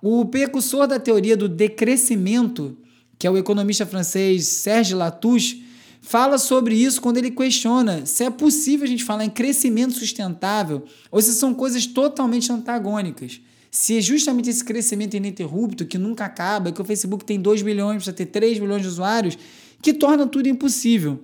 O 0.00 0.24
precursor 0.24 0.86
da 0.86 0.98
teoria 0.98 1.36
do 1.36 1.50
decrescimento, 1.50 2.78
que 3.18 3.26
é 3.26 3.30
o 3.30 3.36
economista 3.36 3.84
francês 3.84 4.46
Serge 4.48 4.94
Latouche, 4.94 5.66
fala 6.00 6.38
sobre 6.38 6.74
isso 6.74 6.98
quando 6.98 7.18
ele 7.18 7.30
questiona 7.30 8.06
se 8.06 8.24
é 8.24 8.30
possível 8.30 8.86
a 8.86 8.88
gente 8.88 9.04
falar 9.04 9.26
em 9.26 9.30
crescimento 9.30 9.92
sustentável 9.92 10.82
ou 11.10 11.20
se 11.20 11.34
são 11.34 11.52
coisas 11.52 11.84
totalmente 11.84 12.50
antagônicas. 12.50 13.38
Se 13.70 13.98
é 13.98 14.00
justamente 14.00 14.50
esse 14.50 14.64
crescimento 14.64 15.16
ininterrupto, 15.16 15.86
que 15.86 15.96
nunca 15.96 16.24
acaba, 16.24 16.72
que 16.72 16.82
o 16.82 16.84
Facebook 16.84 17.24
tem 17.24 17.40
2 17.40 17.62
bilhões, 17.62 17.96
precisa 17.96 18.12
ter 18.12 18.26
3 18.26 18.58
bilhões 18.58 18.82
de 18.82 18.88
usuários, 18.88 19.38
que 19.80 19.94
torna 19.94 20.26
tudo 20.26 20.48
impossível. 20.48 21.22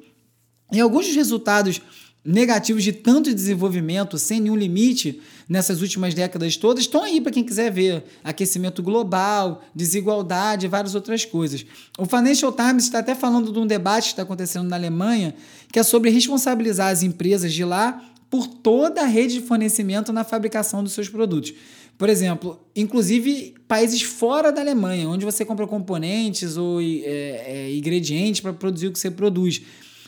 E 0.72 0.80
alguns 0.80 1.06
dos 1.06 1.16
resultados 1.16 1.80
negativos 2.26 2.82
de 2.82 2.92
tanto 2.92 3.32
desenvolvimento 3.32 4.18
sem 4.18 4.40
nenhum 4.40 4.56
limite 4.56 5.20
nessas 5.48 5.80
últimas 5.80 6.12
décadas 6.12 6.56
todas 6.56 6.82
estão 6.82 7.04
aí 7.04 7.20
para 7.20 7.30
quem 7.30 7.44
quiser 7.44 7.70
ver. 7.70 8.04
Aquecimento 8.24 8.82
global, 8.82 9.62
desigualdade 9.72 10.66
várias 10.66 10.96
outras 10.96 11.24
coisas. 11.24 11.64
O 11.96 12.04
Financial 12.04 12.52
Times 12.52 12.84
está 12.84 12.98
até 12.98 13.14
falando 13.14 13.52
de 13.52 13.58
um 13.58 13.66
debate 13.66 14.06
que 14.06 14.10
está 14.10 14.22
acontecendo 14.22 14.68
na 14.68 14.74
Alemanha, 14.74 15.36
que 15.72 15.78
é 15.78 15.82
sobre 15.84 16.10
responsabilizar 16.10 16.88
as 16.88 17.04
empresas 17.04 17.52
de 17.52 17.64
lá 17.64 18.02
por 18.28 18.48
toda 18.48 19.02
a 19.02 19.06
rede 19.06 19.34
de 19.34 19.40
fornecimento 19.40 20.12
na 20.12 20.24
fabricação 20.24 20.82
dos 20.82 20.92
seus 20.92 21.08
produtos. 21.08 21.54
Por 21.98 22.08
exemplo, 22.08 22.60
inclusive 22.74 23.54
países 23.66 24.02
fora 24.02 24.52
da 24.52 24.60
Alemanha, 24.60 25.08
onde 25.08 25.24
você 25.24 25.44
compra 25.44 25.66
componentes 25.66 26.56
ou 26.56 26.80
é, 26.80 26.84
é, 26.84 27.74
ingredientes 27.74 28.40
para 28.40 28.52
produzir 28.52 28.88
o 28.88 28.92
que 28.92 28.98
você 28.98 29.10
produz. 29.10 29.62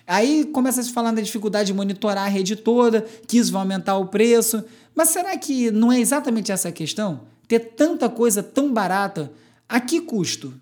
Aí 0.07 0.45
começa 0.53 0.81
a 0.81 0.85
se 0.85 0.93
falar 0.93 1.13
da 1.13 1.21
dificuldade 1.21 1.69
de 1.69 1.75
monitorar 1.75 2.27
a 2.27 2.29
rede 2.29 2.57
toda, 2.57 3.05
que 3.27 3.39
isso 3.39 3.53
vai 3.53 3.63
aumentar 3.63 3.97
o 3.97 4.07
preço. 4.07 4.65
Mas 4.95 5.09
será 5.09 5.37
que 5.37 5.71
não 5.71 5.93
é 5.93 6.01
exatamente 6.01 6.53
essa 6.53 6.69
a 6.69 6.73
questão? 6.73 7.23
Ter 7.47 7.61
tanta 7.61 8.09
coisa 8.09 8.43
tão 8.43 8.73
barata, 8.73 9.31
a 9.69 9.81
que 9.81 10.01
custo? 10.01 10.55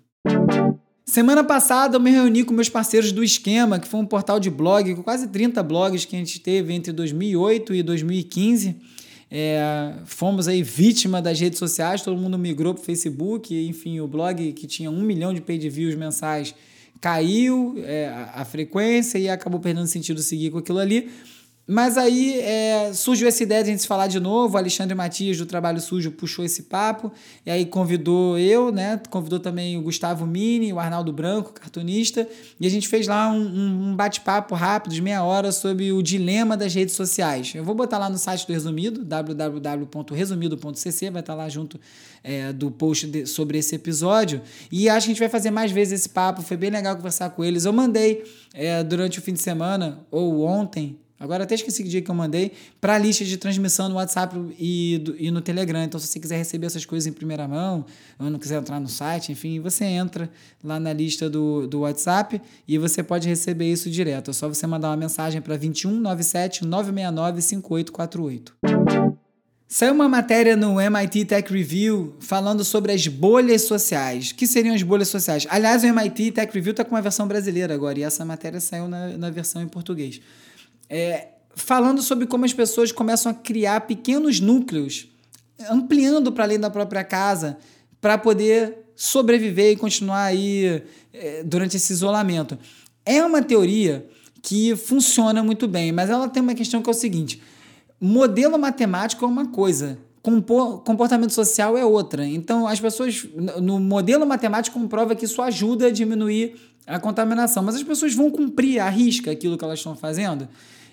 Semana 1.05 1.43
passada 1.43 1.95
eu 1.95 2.01
me 2.01 2.11
reuni 2.11 2.43
com 2.43 2.53
meus 2.53 2.67
parceiros 2.67 3.13
do 3.13 3.23
Esquema, 3.23 3.79
que 3.79 3.87
foi 3.87 3.99
um 3.99 4.05
portal 4.05 4.39
de 4.39 4.49
blog 4.49 4.93
com 4.93 5.03
quase 5.03 5.27
30 5.27 5.63
blogs 5.63 6.03
que 6.03 6.15
a 6.15 6.19
gente 6.19 6.39
teve 6.41 6.73
entre 6.73 6.91
2008 6.91 7.73
e 7.73 7.81
2015. 7.81 8.75
É, 9.29 9.93
fomos 10.05 10.47
aí 10.47 10.63
vítima 10.63 11.21
das 11.21 11.39
redes 11.39 11.59
sociais, 11.59 12.01
todo 12.01 12.17
mundo 12.17 12.37
migrou 12.37 12.73
para 12.73 12.81
o 12.81 12.85
Facebook, 12.85 13.53
enfim, 13.67 13.99
o 13.99 14.07
blog 14.07 14.53
que 14.53 14.65
tinha 14.65 14.89
um 14.89 15.01
milhão 15.01 15.33
de 15.33 15.41
page 15.41 15.69
views 15.69 15.95
mensais 15.95 16.55
caiu 17.01 17.75
é, 17.85 18.07
a, 18.33 18.43
frequência 18.45 19.17
e 19.17 19.29
acabou 19.29 19.59
perdendo 19.59 19.87
sentido 19.87 20.21
seguir 20.21 20.49
com 20.49 20.57
aquilo 20.57 20.79
ali. 20.79 21.09
Mas 21.69 21.97
aí 21.97 22.39
é, 22.39 22.93
surgiu 22.93 23.27
essa 23.27 23.43
ideia 23.43 23.61
de 23.61 23.69
a 23.69 23.73
gente 23.73 23.81
se 23.81 23.87
falar 23.87 24.07
de 24.07 24.21
novo. 24.21 24.57
Alexandre 24.57 24.95
Matias, 24.95 25.37
do 25.37 25.45
Trabalho 25.45 25.81
Sujo, 25.81 26.11
puxou 26.11 26.45
esse 26.45 26.63
papo. 26.63 27.11
E 27.45 27.51
aí 27.51 27.65
convidou 27.65 28.39
eu, 28.39 28.71
né? 28.71 29.01
Convidou 29.09 29.37
também 29.37 29.77
o 29.77 29.81
Gustavo 29.81 30.25
Mini, 30.25 30.71
o 30.71 30.79
Arnaldo 30.79 31.11
Branco, 31.11 31.51
cartunista. 31.51 32.25
E 32.57 32.65
a 32.65 32.69
gente 32.69 32.87
fez 32.87 33.05
lá 33.05 33.29
um, 33.29 33.89
um 33.89 33.93
bate-papo 33.97 34.55
rápido, 34.55 34.93
de 34.93 35.01
meia 35.01 35.25
hora, 35.25 35.51
sobre 35.51 35.91
o 35.91 36.01
dilema 36.01 36.55
das 36.55 36.73
redes 36.73 36.95
sociais. 36.95 37.51
Eu 37.53 37.65
vou 37.65 37.75
botar 37.75 37.97
lá 37.97 38.09
no 38.09 38.17
site 38.17 38.47
do 38.47 38.53
Resumido, 38.53 39.03
www.resumido.cc, 39.03 41.09
vai 41.09 41.19
estar 41.19 41.35
lá 41.35 41.49
junto 41.49 41.77
é, 42.23 42.53
do 42.53 42.71
post 42.71 43.07
de, 43.07 43.25
sobre 43.25 43.57
esse 43.57 43.75
episódio. 43.75 44.41
E 44.71 44.87
acho 44.87 45.07
que 45.07 45.11
a 45.11 45.13
gente 45.13 45.19
vai 45.19 45.27
fazer 45.27 45.51
mais 45.51 45.69
vezes 45.69 45.99
esse 45.99 46.07
papo. 46.07 46.41
Foi 46.41 46.55
bem 46.55 46.69
legal 46.69 46.95
conversar 46.95 47.29
com 47.31 47.43
eles. 47.43 47.65
Eu 47.65 47.73
mandei 47.73 48.23
é, 48.53 48.85
durante 48.85 49.19
o 49.19 49.21
fim 49.21 49.33
de 49.33 49.41
semana, 49.41 49.99
ou 50.09 50.43
ontem, 50.43 50.97
Agora 51.19 51.43
até 51.43 51.55
esqueci 51.55 51.83
que 51.83 51.89
dia 51.89 52.01
que 52.01 52.11
eu 52.11 52.15
mandei 52.15 52.51
para 52.79 52.93
a 52.93 52.97
lista 52.97 53.25
de 53.25 53.37
transmissão 53.37 53.89
no 53.89 53.95
WhatsApp 53.95 54.35
e, 54.57 54.99
do, 54.99 55.15
e 55.17 55.31
no 55.31 55.41
Telegram. 55.41 55.83
Então, 55.83 55.99
se 55.99 56.07
você 56.07 56.19
quiser 56.19 56.37
receber 56.37 56.67
essas 56.67 56.85
coisas 56.85 57.07
em 57.07 57.11
primeira 57.11 57.47
mão, 57.47 57.85
ou 58.19 58.29
não 58.29 58.37
quiser 58.37 58.59
entrar 58.59 58.79
no 58.79 58.87
site, 58.87 59.31
enfim, 59.31 59.59
você 59.59 59.85
entra 59.85 60.29
lá 60.63 60.79
na 60.79 60.93
lista 60.93 61.29
do, 61.29 61.65
do 61.67 61.79
WhatsApp 61.79 62.41
e 62.67 62.77
você 62.77 63.01
pode 63.01 63.27
receber 63.27 63.71
isso 63.71 63.89
direto. 63.89 64.29
É 64.29 64.33
só 64.33 64.47
você 64.47 64.67
mandar 64.67 64.89
uma 64.89 64.97
mensagem 64.97 65.41
para 65.41 65.57
2197 65.57 66.65
969 66.65 67.41
5848. 67.41 69.17
Saiu 69.69 69.93
uma 69.93 70.07
matéria 70.07 70.55
no 70.55 70.79
MIT 70.79 71.25
Tech 71.25 71.51
Review 71.51 72.15
falando 72.21 72.63
sobre 72.63 72.93
as 72.93 73.05
bolhas 73.07 73.63
sociais. 73.63 74.31
Que 74.31 74.47
seriam 74.47 74.73
as 74.73 74.81
bolhas 74.81 75.09
sociais? 75.09 75.45
Aliás, 75.49 75.83
o 75.83 75.87
MIT 75.87 76.31
Tech 76.31 76.53
Review 76.53 76.71
está 76.71 76.85
com 76.85 76.95
uma 76.95 77.01
versão 77.01 77.27
brasileira 77.27 77.73
agora 77.73 77.99
e 77.99 78.03
essa 78.03 78.23
matéria 78.23 78.61
saiu 78.61 78.87
na, 78.87 79.17
na 79.17 79.29
versão 79.29 79.61
em 79.61 79.67
português. 79.67 80.21
É, 80.89 81.29
falando 81.55 82.01
sobre 82.01 82.27
como 82.27 82.45
as 82.45 82.53
pessoas 82.53 82.91
começam 82.91 83.31
a 83.31 83.35
criar 83.35 83.81
pequenos 83.81 84.39
núcleos, 84.39 85.07
ampliando 85.69 86.31
para 86.31 86.43
além 86.43 86.59
da 86.59 86.69
própria 86.69 87.03
casa, 87.03 87.57
para 87.99 88.17
poder 88.17 88.77
sobreviver 88.95 89.71
e 89.71 89.75
continuar 89.75 90.23
aí 90.23 90.83
é, 91.13 91.43
durante 91.43 91.77
esse 91.77 91.91
isolamento. 91.93 92.57
É 93.05 93.23
uma 93.23 93.41
teoria 93.41 94.07
que 94.41 94.75
funciona 94.75 95.43
muito 95.43 95.67
bem, 95.67 95.91
mas 95.91 96.09
ela 96.09 96.29
tem 96.29 96.41
uma 96.41 96.53
questão 96.53 96.81
que 96.81 96.89
é 96.89 96.91
o 96.91 96.95
seguinte 96.95 97.41
modelo 97.99 98.57
matemático 98.57 99.25
é 99.25 99.27
uma 99.27 99.47
coisa, 99.47 99.97
comportamento 100.83 101.31
social 101.31 101.77
é 101.77 101.85
outra. 101.85 102.25
Então, 102.25 102.67
as 102.67 102.79
pessoas, 102.79 103.25
no 103.61 103.79
modelo 103.79 104.25
matemático, 104.25 104.79
comprova 104.79 105.15
que 105.15 105.25
isso 105.25 105.41
ajuda 105.41 105.87
a 105.87 105.91
diminuir 105.91 106.55
a 106.85 106.99
contaminação, 106.99 107.63
mas 107.63 107.75
as 107.75 107.83
pessoas 107.83 108.13
vão 108.13 108.29
cumprir 108.29 108.79
a 108.79 108.89
risca 108.89 109.31
aquilo 109.31 109.57
que 109.57 109.63
elas 109.63 109.79
estão 109.79 109.95
fazendo. 109.95 110.47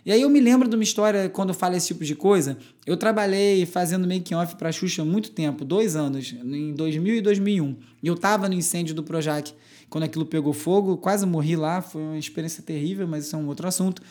E 0.05 0.13
aí 0.13 0.21
eu 0.21 0.29
me 0.29 0.39
lembro 0.39 0.69
de 0.69 0.77
uma 0.77 0.83
história 0.83 1.31
quando 1.31 1.49
eu 1.49 1.55
falo 1.55 1.77
esse 1.77 1.87
tipo 1.87 2.05
de 2.05 2.15
coisa. 2.15 2.59
Eu 2.85 2.97
trabalhei 2.97 3.65
fazendo 3.65 4.07
making-off 4.07 4.57
para 4.57 4.71
Xuxa 4.71 5.01
há 5.01 5.05
muito 5.05 5.31
tempo, 5.31 5.65
dois 5.65 5.97
anos, 5.97 6.35
em 6.45 6.75
2000 6.75 7.17
e 7.17 7.21
2001. 7.23 7.77
E 8.03 8.07
eu 8.07 8.15
estava 8.15 8.47
no 8.49 8.55
incêndio 8.55 8.95
do 8.95 9.03
Projac 9.03 9.55
quando 9.89 10.05
aquilo 10.05 10.27
pegou 10.27 10.53
fogo, 10.53 10.97
quase 10.97 11.25
morri 11.25 11.57
lá, 11.57 11.81
foi 11.81 12.03
uma 12.03 12.19
experiência 12.19 12.63
terrível, 12.63 13.07
mas 13.07 13.27
isso 13.27 13.37
é 13.37 13.39
um 13.39 13.47
outro 13.47 13.67
assunto. 13.67 14.03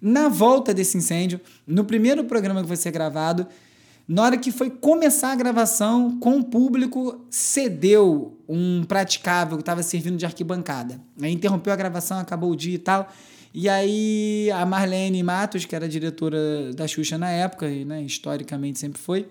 Na 0.00 0.28
volta 0.28 0.72
desse 0.72 0.96
incêndio, 0.96 1.40
no 1.66 1.84
primeiro 1.84 2.24
programa 2.24 2.60
que 2.60 2.68
foi 2.68 2.76
ser 2.76 2.90
gravado, 2.90 3.46
na 4.10 4.24
hora 4.24 4.36
que 4.36 4.50
foi 4.50 4.68
começar 4.68 5.30
a 5.30 5.36
gravação, 5.36 6.18
com 6.18 6.40
o 6.40 6.42
público, 6.42 7.24
cedeu 7.30 8.36
um 8.48 8.82
praticável 8.82 9.56
que 9.56 9.62
estava 9.62 9.84
servindo 9.84 10.16
de 10.16 10.26
arquibancada. 10.26 11.00
Aí 11.22 11.32
interrompeu 11.32 11.72
a 11.72 11.76
gravação, 11.76 12.18
acabou 12.18 12.50
o 12.50 12.56
dia 12.56 12.74
e 12.74 12.78
tal. 12.78 13.08
E 13.54 13.68
aí 13.68 14.50
a 14.52 14.66
Marlene 14.66 15.22
Matos, 15.22 15.64
que 15.64 15.76
era 15.76 15.88
diretora 15.88 16.72
da 16.74 16.88
Xuxa 16.88 17.16
na 17.16 17.30
época, 17.30 17.68
e 17.68 17.84
né, 17.84 18.02
historicamente 18.02 18.80
sempre 18.80 19.00
foi, 19.00 19.28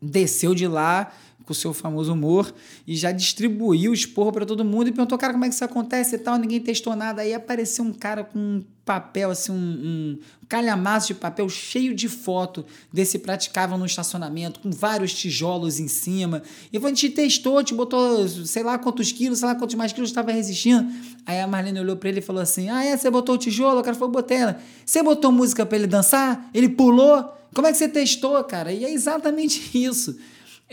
desceu 0.00 0.54
de 0.54 0.66
lá, 0.66 1.12
com 1.44 1.52
o 1.52 1.54
seu 1.54 1.72
famoso 1.72 2.12
humor 2.12 2.52
e 2.86 2.96
já 2.96 3.12
distribuiu 3.12 3.90
o 3.90 3.94
esporro 3.94 4.32
para 4.32 4.46
todo 4.46 4.64
mundo 4.64 4.88
e 4.88 4.92
perguntou, 4.92 5.18
cara, 5.18 5.32
como 5.32 5.44
é 5.44 5.48
que 5.48 5.54
isso 5.54 5.64
acontece 5.64 6.16
e 6.16 6.18
tal, 6.18 6.36
ninguém 6.38 6.60
testou 6.60 6.94
nada. 6.96 7.22
Aí 7.22 7.34
apareceu 7.34 7.84
um 7.84 7.92
cara 7.92 8.24
com 8.24 8.38
um 8.38 8.64
papel, 8.84 9.30
assim, 9.30 9.52
um, 9.52 9.56
um 9.56 10.18
calhamaço 10.48 11.08
de 11.08 11.14
papel 11.14 11.48
cheio 11.48 11.94
de 11.94 12.08
foto 12.08 12.64
desse 12.92 13.18
praticável 13.18 13.78
no 13.78 13.86
estacionamento, 13.86 14.60
com 14.60 14.70
vários 14.70 15.14
tijolos 15.14 15.78
em 15.78 15.88
cima. 15.88 16.42
E 16.72 16.76
a 16.76 16.80
gente 16.88 17.10
testou, 17.10 17.62
te 17.62 17.74
botou 17.74 18.26
sei 18.28 18.62
lá 18.62 18.78
quantos 18.78 19.12
quilos, 19.12 19.38
sei 19.38 19.48
lá 19.48 19.54
quantos 19.54 19.74
mais 19.76 19.92
quilos 19.92 20.10
estava 20.10 20.32
resistindo. 20.32 20.90
Aí 21.24 21.40
a 21.40 21.46
Marlene 21.46 21.80
olhou 21.80 21.96
para 21.96 22.08
ele 22.08 22.18
e 22.18 22.22
falou 22.22 22.42
assim: 22.42 22.68
Ah, 22.68 22.84
é? 22.84 22.96
Você 22.96 23.10
botou 23.10 23.36
o 23.36 23.38
tijolo? 23.38 23.80
O 23.80 23.82
cara 23.82 23.96
falou: 23.96 24.12
Botei 24.12 24.38
ela. 24.38 24.60
Você 24.84 25.02
botou 25.02 25.30
música 25.30 25.64
para 25.64 25.78
ele 25.78 25.86
dançar? 25.86 26.50
Ele 26.52 26.68
pulou? 26.68 27.32
Como 27.54 27.66
é 27.66 27.72
que 27.72 27.78
você 27.78 27.88
testou, 27.88 28.42
cara? 28.44 28.72
E 28.72 28.84
é 28.84 28.92
exatamente 28.92 29.70
isso 29.78 30.16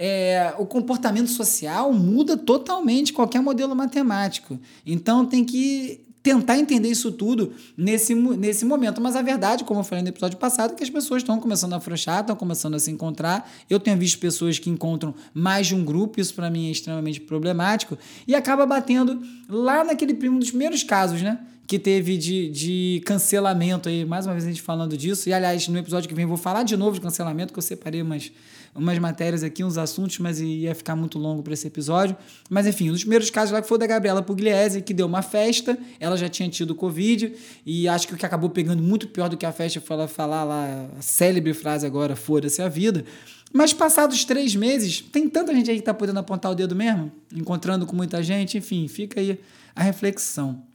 é, 0.01 0.53
o 0.57 0.65
comportamento 0.65 1.29
social 1.29 1.91
muda 1.91 2.37
totalmente 2.37 3.11
qualquer 3.11 3.41
modelo 3.41 3.75
matemático. 3.75 4.57
Então 4.85 5.25
tem 5.25 5.43
que 5.43 6.05
tentar 6.23 6.57
entender 6.57 6.89
isso 6.89 7.11
tudo 7.11 7.51
nesse, 7.75 8.15
nesse 8.15 8.63
momento. 8.63 9.01
Mas 9.01 9.17
a 9.17 9.21
verdade, 9.21 9.65
como 9.65 9.81
eu 9.81 9.83
falei 9.83 10.01
no 10.01 10.07
episódio 10.07 10.37
passado, 10.37 10.71
é 10.71 10.75
que 10.75 10.83
as 10.83 10.89
pessoas 10.89 11.21
estão 11.21 11.37
começando 11.37 11.73
a 11.73 11.77
afrouxar, 11.77 12.21
estão 12.21 12.35
começando 12.35 12.75
a 12.75 12.79
se 12.79 12.89
encontrar. 12.89 13.51
Eu 13.69 13.77
tenho 13.77 13.97
visto 13.97 14.19
pessoas 14.19 14.57
que 14.57 14.69
encontram 14.69 15.13
mais 15.33 15.67
de 15.67 15.75
um 15.75 15.83
grupo, 15.83 16.21
isso 16.21 16.33
para 16.33 16.49
mim 16.49 16.69
é 16.69 16.71
extremamente 16.71 17.19
problemático, 17.19 17.97
e 18.25 18.33
acaba 18.33 18.65
batendo 18.65 19.21
lá 19.49 19.83
naquele 19.83 20.29
um 20.29 20.39
dos 20.39 20.49
primeiros 20.49 20.81
casos, 20.81 21.21
né? 21.21 21.39
Que 21.69 21.77
teve 21.77 22.17
de, 22.17 22.49
de 22.49 23.01
cancelamento 23.05 23.89
aí, 23.89 24.03
mais 24.03 24.25
uma 24.25 24.33
vez 24.33 24.43
a 24.43 24.47
gente 24.47 24.59
falando 24.59 24.97
disso. 24.97 25.29
E 25.29 25.33
aliás, 25.33 25.67
no 25.67 25.77
episódio 25.77 26.09
que 26.09 26.15
vem 26.15 26.25
vou 26.25 26.35
falar 26.35 26.63
de 26.63 26.75
novo 26.75 26.95
de 26.95 27.01
cancelamento, 27.01 27.53
que 27.53 27.59
eu 27.59 27.61
separei 27.61 28.01
umas, 28.01 28.31
umas 28.73 28.97
matérias 28.97 29.43
aqui, 29.43 29.63
uns 29.63 29.77
assuntos, 29.77 30.17
mas 30.17 30.41
ia 30.41 30.73
ficar 30.73 30.95
muito 30.95 31.19
longo 31.19 31.43
para 31.43 31.53
esse 31.53 31.67
episódio. 31.67 32.17
Mas 32.49 32.65
enfim, 32.65 32.89
um 32.89 32.93
dos 32.93 33.01
primeiros 33.01 33.29
casos 33.29 33.51
lá 33.51 33.61
que 33.61 33.67
foi 33.67 33.77
da 33.77 33.85
Gabriela 33.85 34.23
Pugliese, 34.23 34.81
que 34.81 34.95
deu 34.95 35.05
uma 35.05 35.21
festa, 35.21 35.77
ela 35.99 36.17
já 36.17 36.27
tinha 36.27 36.49
tido 36.49 36.73
Covid, 36.73 37.33
e 37.63 37.87
acho 37.87 38.07
que 38.07 38.15
o 38.15 38.17
que 38.17 38.25
acabou 38.25 38.49
pegando 38.49 38.81
muito 38.81 39.07
pior 39.07 39.29
do 39.29 39.37
que 39.37 39.45
a 39.45 39.51
festa 39.51 39.79
foi 39.79 39.95
ela 39.95 40.07
falar 40.07 40.43
lá 40.43 40.89
a 40.97 41.01
célebre 41.03 41.53
frase 41.53 41.85
agora, 41.85 42.15
foda-se 42.15 42.63
a 42.63 42.67
vida. 42.67 43.05
Mas 43.53 43.73
passados 43.73 44.25
três 44.25 44.55
meses, 44.55 45.01
tem 45.01 45.29
tanta 45.29 45.53
gente 45.53 45.69
aí 45.69 45.77
que 45.77 45.83
tá 45.83 45.93
podendo 45.93 46.17
apontar 46.17 46.51
o 46.51 46.55
dedo 46.55 46.75
mesmo, 46.75 47.11
encontrando 47.31 47.85
com 47.85 47.95
muita 47.95 48.23
gente, 48.23 48.57
enfim, 48.57 48.87
fica 48.87 49.19
aí 49.19 49.39
a 49.75 49.83
reflexão. 49.83 50.67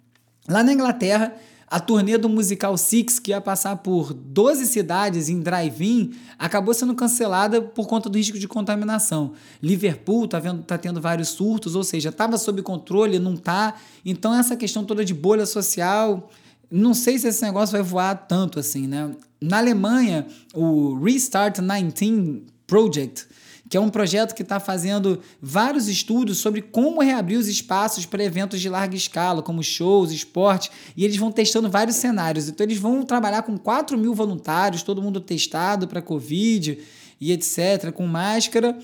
Lá 0.49 0.63
na 0.63 0.73
Inglaterra, 0.73 1.35
A 1.67 1.81
turnê 1.81 2.17
do 2.17 2.29
musical 2.29 2.77
Six, 2.77 3.19
que 3.19 3.31
ia 3.33 3.41
passar 3.41 3.77
por 3.79 4.13
12 4.13 4.67
cidades 4.67 5.29
em 5.29 5.41
drive-in, 5.41 6.13
acabou 6.39 6.73
sendo 6.73 6.95
cancelada 6.95 7.61
por 7.61 7.89
conta 7.89 8.09
do 8.09 8.17
risco 8.17 8.39
de 8.39 8.47
contaminação. 8.47 9.33
Liverpool 9.63 10.29
tá, 10.29 10.39
vendo, 10.39 10.63
tá 10.63 10.79
tendo 10.79 11.01
vários 11.01 11.31
surtos, 11.31 11.75
ou 11.75 11.83
seja, 11.83 12.11
estava 12.11 12.39
sob 12.39 12.63
controle, 12.63 13.19
não 13.19 13.37
tá. 13.37 13.75
Então, 14.05 14.33
essa 14.35 14.57
questão 14.57 14.85
toda 14.85 15.05
de 15.05 15.15
bolha 15.15 15.47
social, 15.47 16.31
não 16.71 16.95
sei 16.95 17.19
se 17.19 17.27
esse 17.27 17.43
negócio 17.43 17.73
vai 17.73 17.83
voar 17.83 18.15
tanto 18.15 18.61
assim, 18.61 18.87
né? 18.87 19.11
Na 19.41 19.59
Alemanha, 19.59 20.27
o 20.55 20.97
Restart 21.03 21.59
19 21.59 22.45
Project 22.67 23.27
que 23.75 23.79
é 23.79 23.81
um 23.81 23.91
projeto 23.91 24.37
que 24.37 24.43
está 24.43 24.61
fazendo 24.61 25.19
vários 25.43 25.89
estudos 25.89 26.39
sobre 26.39 26.63
como 26.63 27.03
reabrir 27.03 27.37
os 27.37 27.49
espaços 27.49 28.07
para 28.07 28.23
eventos 28.23 28.61
de 28.61 28.69
larga 28.69 28.95
escala, 28.95 29.43
como 29.43 29.65
shows, 29.65 30.13
esporte, 30.13 30.71
e 30.97 31.05
eles 31.05 31.17
vão 31.17 31.33
testando 31.33 31.69
vários 31.69 31.97
cenários. 31.97 32.49
Então, 32.49 32.65
eles 32.65 32.79
vão 32.79 33.03
trabalhar 33.03 33.43
com 33.43 33.59
4 33.59 33.99
mil 33.99 34.15
voluntários, 34.15 34.85
todo 34.85 35.03
mundo 35.03 35.21
testado 35.21 35.89
para 35.89 36.01
Covid 36.01 36.79
e 37.21 37.33
etc., 37.33 37.91
com 37.93 38.07
máscara. 38.07 38.79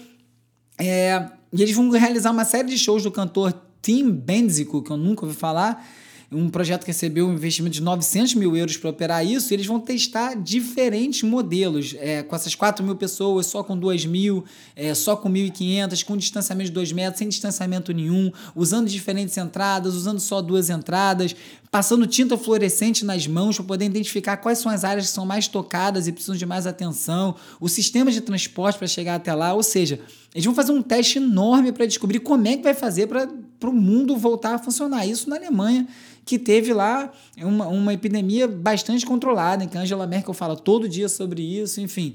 É, 0.76 1.24
e 1.52 1.62
eles 1.62 1.76
vão 1.76 1.88
realizar 1.90 2.32
uma 2.32 2.44
série 2.44 2.66
de 2.66 2.76
shows 2.76 3.04
do 3.04 3.12
cantor 3.12 3.54
Tim 3.80 4.10
Benzico, 4.10 4.82
que 4.82 4.90
eu 4.90 4.96
nunca 4.96 5.24
ouvi 5.24 5.36
falar, 5.36 5.86
um 6.32 6.48
projeto 6.48 6.82
que 6.82 6.88
recebeu 6.88 7.26
um 7.26 7.32
investimento 7.32 7.74
de 7.74 7.82
900 7.82 8.34
mil 8.34 8.56
euros 8.56 8.76
para 8.76 8.88
operar 8.88 9.26
isso, 9.26 9.52
eles 9.52 9.66
vão 9.66 9.80
testar 9.80 10.34
diferentes 10.34 11.22
modelos, 11.22 11.96
é, 11.98 12.22
com 12.22 12.36
essas 12.36 12.54
4 12.54 12.84
mil 12.84 12.94
pessoas, 12.94 13.46
só 13.46 13.64
com 13.64 13.76
2 13.76 14.06
mil, 14.06 14.44
é, 14.76 14.94
só 14.94 15.16
com 15.16 15.28
1.500, 15.28 16.04
com 16.04 16.16
distanciamento 16.16 16.68
de 16.68 16.74
2 16.74 16.92
metros, 16.92 17.18
sem 17.18 17.28
distanciamento 17.28 17.92
nenhum, 17.92 18.30
usando 18.54 18.88
diferentes 18.88 19.36
entradas, 19.36 19.94
usando 19.94 20.20
só 20.20 20.40
duas 20.40 20.70
entradas, 20.70 21.34
passando 21.70 22.06
tinta 22.06 22.36
fluorescente 22.36 23.04
nas 23.04 23.26
mãos 23.26 23.56
para 23.56 23.64
poder 23.64 23.84
identificar 23.84 24.36
quais 24.38 24.58
são 24.58 24.70
as 24.70 24.82
áreas 24.82 25.06
que 25.06 25.12
são 25.12 25.24
mais 25.24 25.46
tocadas 25.46 26.08
e 26.08 26.12
precisam 26.12 26.36
de 26.36 26.44
mais 26.44 26.66
atenção, 26.66 27.36
o 27.60 27.68
sistema 27.68 28.10
de 28.10 28.20
transporte 28.20 28.78
para 28.78 28.88
chegar 28.88 29.14
até 29.14 29.32
lá, 29.32 29.54
ou 29.54 29.62
seja, 29.62 30.00
eles 30.34 30.44
vão 30.44 30.54
fazer 30.54 30.72
um 30.72 30.82
teste 30.82 31.18
enorme 31.18 31.70
para 31.70 31.86
descobrir 31.86 32.20
como 32.20 32.46
é 32.48 32.56
que 32.56 32.62
vai 32.62 32.74
fazer 32.74 33.06
para 33.06 33.70
o 33.70 33.72
mundo 33.72 34.16
voltar 34.16 34.54
a 34.54 34.58
funcionar. 34.58 35.06
Isso 35.06 35.28
na 35.30 35.36
Alemanha 35.36 35.86
que 36.24 36.38
teve 36.38 36.72
lá 36.72 37.12
uma, 37.38 37.66
uma 37.68 37.94
epidemia 37.94 38.46
bastante 38.46 39.04
controlada, 39.06 39.64
em 39.64 39.68
que 39.68 39.76
Angela 39.76 40.06
Merkel 40.06 40.34
fala 40.34 40.56
todo 40.56 40.88
dia 40.88 41.08
sobre 41.08 41.42
isso, 41.42 41.80
enfim. 41.80 42.14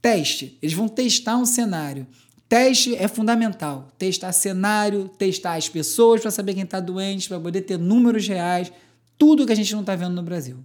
Teste. 0.00 0.58
Eles 0.62 0.74
vão 0.74 0.88
testar 0.88 1.36
um 1.36 1.44
cenário. 1.44 2.06
Teste 2.52 2.94
é 2.94 3.08
fundamental. 3.08 3.88
Testar 3.96 4.30
cenário, 4.30 5.08
testar 5.16 5.54
as 5.54 5.70
pessoas 5.70 6.20
para 6.20 6.30
saber 6.30 6.52
quem 6.52 6.64
está 6.64 6.80
doente, 6.80 7.26
para 7.26 7.40
poder 7.40 7.62
ter 7.62 7.78
números 7.78 8.28
reais, 8.28 8.70
tudo 9.16 9.46
que 9.46 9.52
a 9.54 9.56
gente 9.56 9.72
não 9.72 9.80
está 9.80 9.96
vendo 9.96 10.14
no 10.14 10.22
Brasil. 10.22 10.58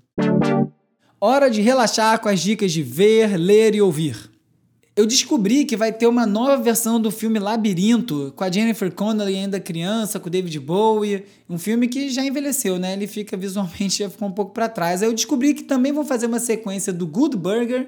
Hora 1.18 1.50
de 1.50 1.62
relaxar 1.62 2.20
com 2.20 2.28
as 2.28 2.42
dicas 2.42 2.74
de 2.74 2.84
ver, 2.84 3.38
ler 3.38 3.74
e 3.74 3.82
ouvir 3.82 4.30
eu 4.98 5.06
descobri 5.06 5.64
que 5.64 5.78
vai 5.78 5.94
ter 5.94 6.08
uma 6.08 6.26
nova 6.26 6.58
versão 6.58 7.00
do 7.00 7.12
filme 7.12 7.38
Labirinto, 7.38 8.34
com 8.36 8.44
a 8.44 8.52
Jennifer 8.52 8.92
Connelly 8.92 9.36
ainda 9.36 9.60
criança, 9.60 10.20
com 10.20 10.26
o 10.26 10.30
David 10.32 10.60
Bowie, 10.60 11.24
um 11.48 11.60
filme 11.60 11.88
que 11.88 12.10
já 12.10 12.26
envelheceu, 12.26 12.80
né? 12.80 12.94
Ele 12.94 13.06
fica 13.06 13.38
visualmente 13.38 14.00
já 14.00 14.10
ficou 14.10 14.28
um 14.28 14.32
pouco 14.32 14.54
para 14.54 14.68
trás. 14.68 15.04
Aí 15.04 15.08
eu 15.08 15.14
descobri 15.14 15.54
que 15.54 15.62
também 15.62 15.92
vão 15.92 16.04
fazer 16.04 16.26
uma 16.26 16.40
sequência 16.40 16.92
do 16.92 17.06
Good 17.06 17.38
Burger, 17.38 17.88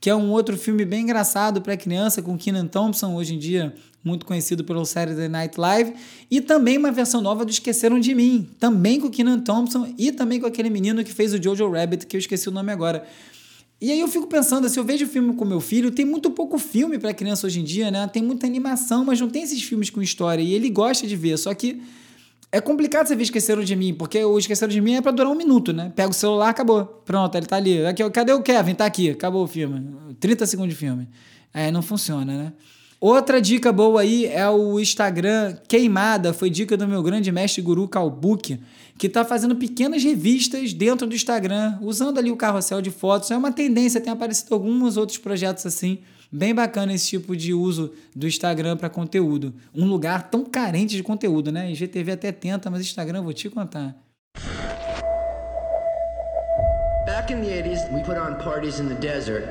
que 0.00 0.08
é 0.08 0.14
um 0.14 0.30
outro 0.30 0.56
filme 0.56 0.84
bem 0.84 1.02
engraçado 1.02 1.60
para 1.60 1.76
criança 1.76 2.22
com 2.22 2.36
Kenan 2.38 2.66
Thompson, 2.66 3.14
hoje 3.14 3.34
em 3.34 3.38
dia 3.38 3.74
muito 4.02 4.24
conhecido 4.24 4.64
pelo 4.64 4.84
Saturday 4.84 5.28
Night 5.28 5.60
Live, 5.60 5.92
e 6.30 6.40
também 6.40 6.78
uma 6.78 6.90
versão 6.90 7.20
nova 7.20 7.44
do 7.44 7.50
Esqueceram 7.50 8.00
de 8.00 8.14
Mim, 8.14 8.48
também 8.58 8.98
com 8.98 9.10
Kenan 9.10 9.40
Thompson 9.40 9.92
e 9.98 10.10
também 10.10 10.40
com 10.40 10.46
aquele 10.46 10.70
menino 10.70 11.04
que 11.04 11.12
fez 11.12 11.34
o 11.34 11.42
Jojo 11.42 11.70
Rabbit, 11.70 12.06
que 12.06 12.16
eu 12.16 12.18
esqueci 12.18 12.48
o 12.48 12.52
nome 12.52 12.72
agora. 12.72 13.06
E 13.80 13.90
aí 13.90 14.00
eu 14.00 14.08
fico 14.08 14.26
pensando, 14.26 14.68
se 14.68 14.78
eu 14.78 14.84
vejo 14.84 15.06
filme 15.06 15.34
com 15.34 15.44
meu 15.44 15.60
filho, 15.60 15.90
tem 15.90 16.04
muito 16.04 16.30
pouco 16.30 16.58
filme 16.58 16.98
para 16.98 17.14
criança 17.14 17.46
hoje 17.46 17.60
em 17.60 17.64
dia, 17.64 17.90
né? 17.90 18.06
Tem 18.06 18.22
muita 18.22 18.46
animação, 18.46 19.04
mas 19.04 19.18
não 19.18 19.28
tem 19.28 19.42
esses 19.42 19.62
filmes 19.62 19.88
com 19.88 20.02
história. 20.02 20.42
E 20.42 20.52
ele 20.52 20.68
gosta 20.68 21.06
de 21.06 21.16
ver, 21.16 21.38
só 21.38 21.54
que 21.54 21.80
é 22.52 22.60
complicado 22.60 23.06
você 23.06 23.14
ver 23.14 23.22
Esqueceram 23.22 23.62
de 23.62 23.76
Mim, 23.76 23.94
porque 23.94 24.24
o 24.24 24.38
Esqueceram 24.38 24.72
de 24.72 24.80
Mim 24.80 24.94
é 24.94 25.00
para 25.00 25.12
durar 25.12 25.30
um 25.30 25.36
minuto, 25.36 25.72
né? 25.72 25.92
Pega 25.94 26.10
o 26.10 26.12
celular, 26.12 26.48
acabou. 26.48 26.84
Pronto, 26.84 27.36
ele 27.36 27.46
tá 27.46 27.56
ali. 27.56 27.84
Aqui, 27.86 28.08
cadê 28.10 28.32
o 28.32 28.42
Kevin? 28.42 28.74
Tá 28.74 28.86
aqui, 28.86 29.10
acabou 29.10 29.44
o 29.44 29.46
filme. 29.46 30.14
30 30.18 30.46
segundos 30.46 30.74
de 30.74 30.78
filme. 30.78 31.08
É, 31.54 31.70
não 31.70 31.82
funciona, 31.82 32.36
né? 32.36 32.52
Outra 33.00 33.40
dica 33.40 33.72
boa 33.72 34.02
aí 34.02 34.26
é 34.26 34.46
o 34.50 34.78
Instagram 34.78 35.56
Queimada, 35.66 36.34
foi 36.34 36.50
dica 36.50 36.76
do 36.76 36.86
meu 36.86 37.02
grande 37.02 37.32
mestre 37.32 37.62
guru 37.62 37.88
Kalbuk, 37.88 38.60
que 38.98 39.06
está 39.06 39.24
fazendo 39.24 39.56
pequenas 39.56 40.04
revistas 40.04 40.74
dentro 40.74 41.06
do 41.06 41.14
Instagram, 41.14 41.78
usando 41.80 42.18
ali 42.18 42.30
o 42.30 42.36
carrossel 42.36 42.82
de 42.82 42.90
fotos. 42.90 43.30
É 43.30 43.36
uma 43.36 43.52
tendência, 43.52 44.02
tem 44.02 44.12
aparecido 44.12 44.54
alguns 44.54 44.98
outros 44.98 45.16
projetos 45.16 45.64
assim. 45.64 46.00
Bem 46.32 46.54
bacana 46.54 46.92
esse 46.92 47.08
tipo 47.08 47.36
de 47.36 47.52
uso 47.52 47.92
do 48.14 48.26
Instagram 48.26 48.76
para 48.76 48.88
conteúdo. 48.88 49.52
Um 49.74 49.86
lugar 49.86 50.30
tão 50.30 50.44
carente 50.44 50.96
de 50.96 51.02
conteúdo, 51.02 51.50
né? 51.50 51.70
IGTV 51.72 52.12
até 52.12 52.30
tenta, 52.30 52.70
mas 52.70 52.82
Instagram 52.82 53.22
vou 53.22 53.32
te 53.32 53.48
contar. 53.48 53.96
Back 57.06 57.32
in 57.32 57.40
the 57.40 57.50
80s, 57.50 57.92
we 57.92 58.00
put 58.02 58.16
on 58.16 58.36
parties 58.36 58.78
in 58.78 58.86
the 58.86 58.94
desert. 58.94 59.48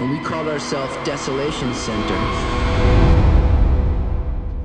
and 0.00 0.10
we 0.10 0.18
called 0.18 0.46
ourselves 0.46 0.94
Desolation 1.04 1.72
Center. 1.72 2.14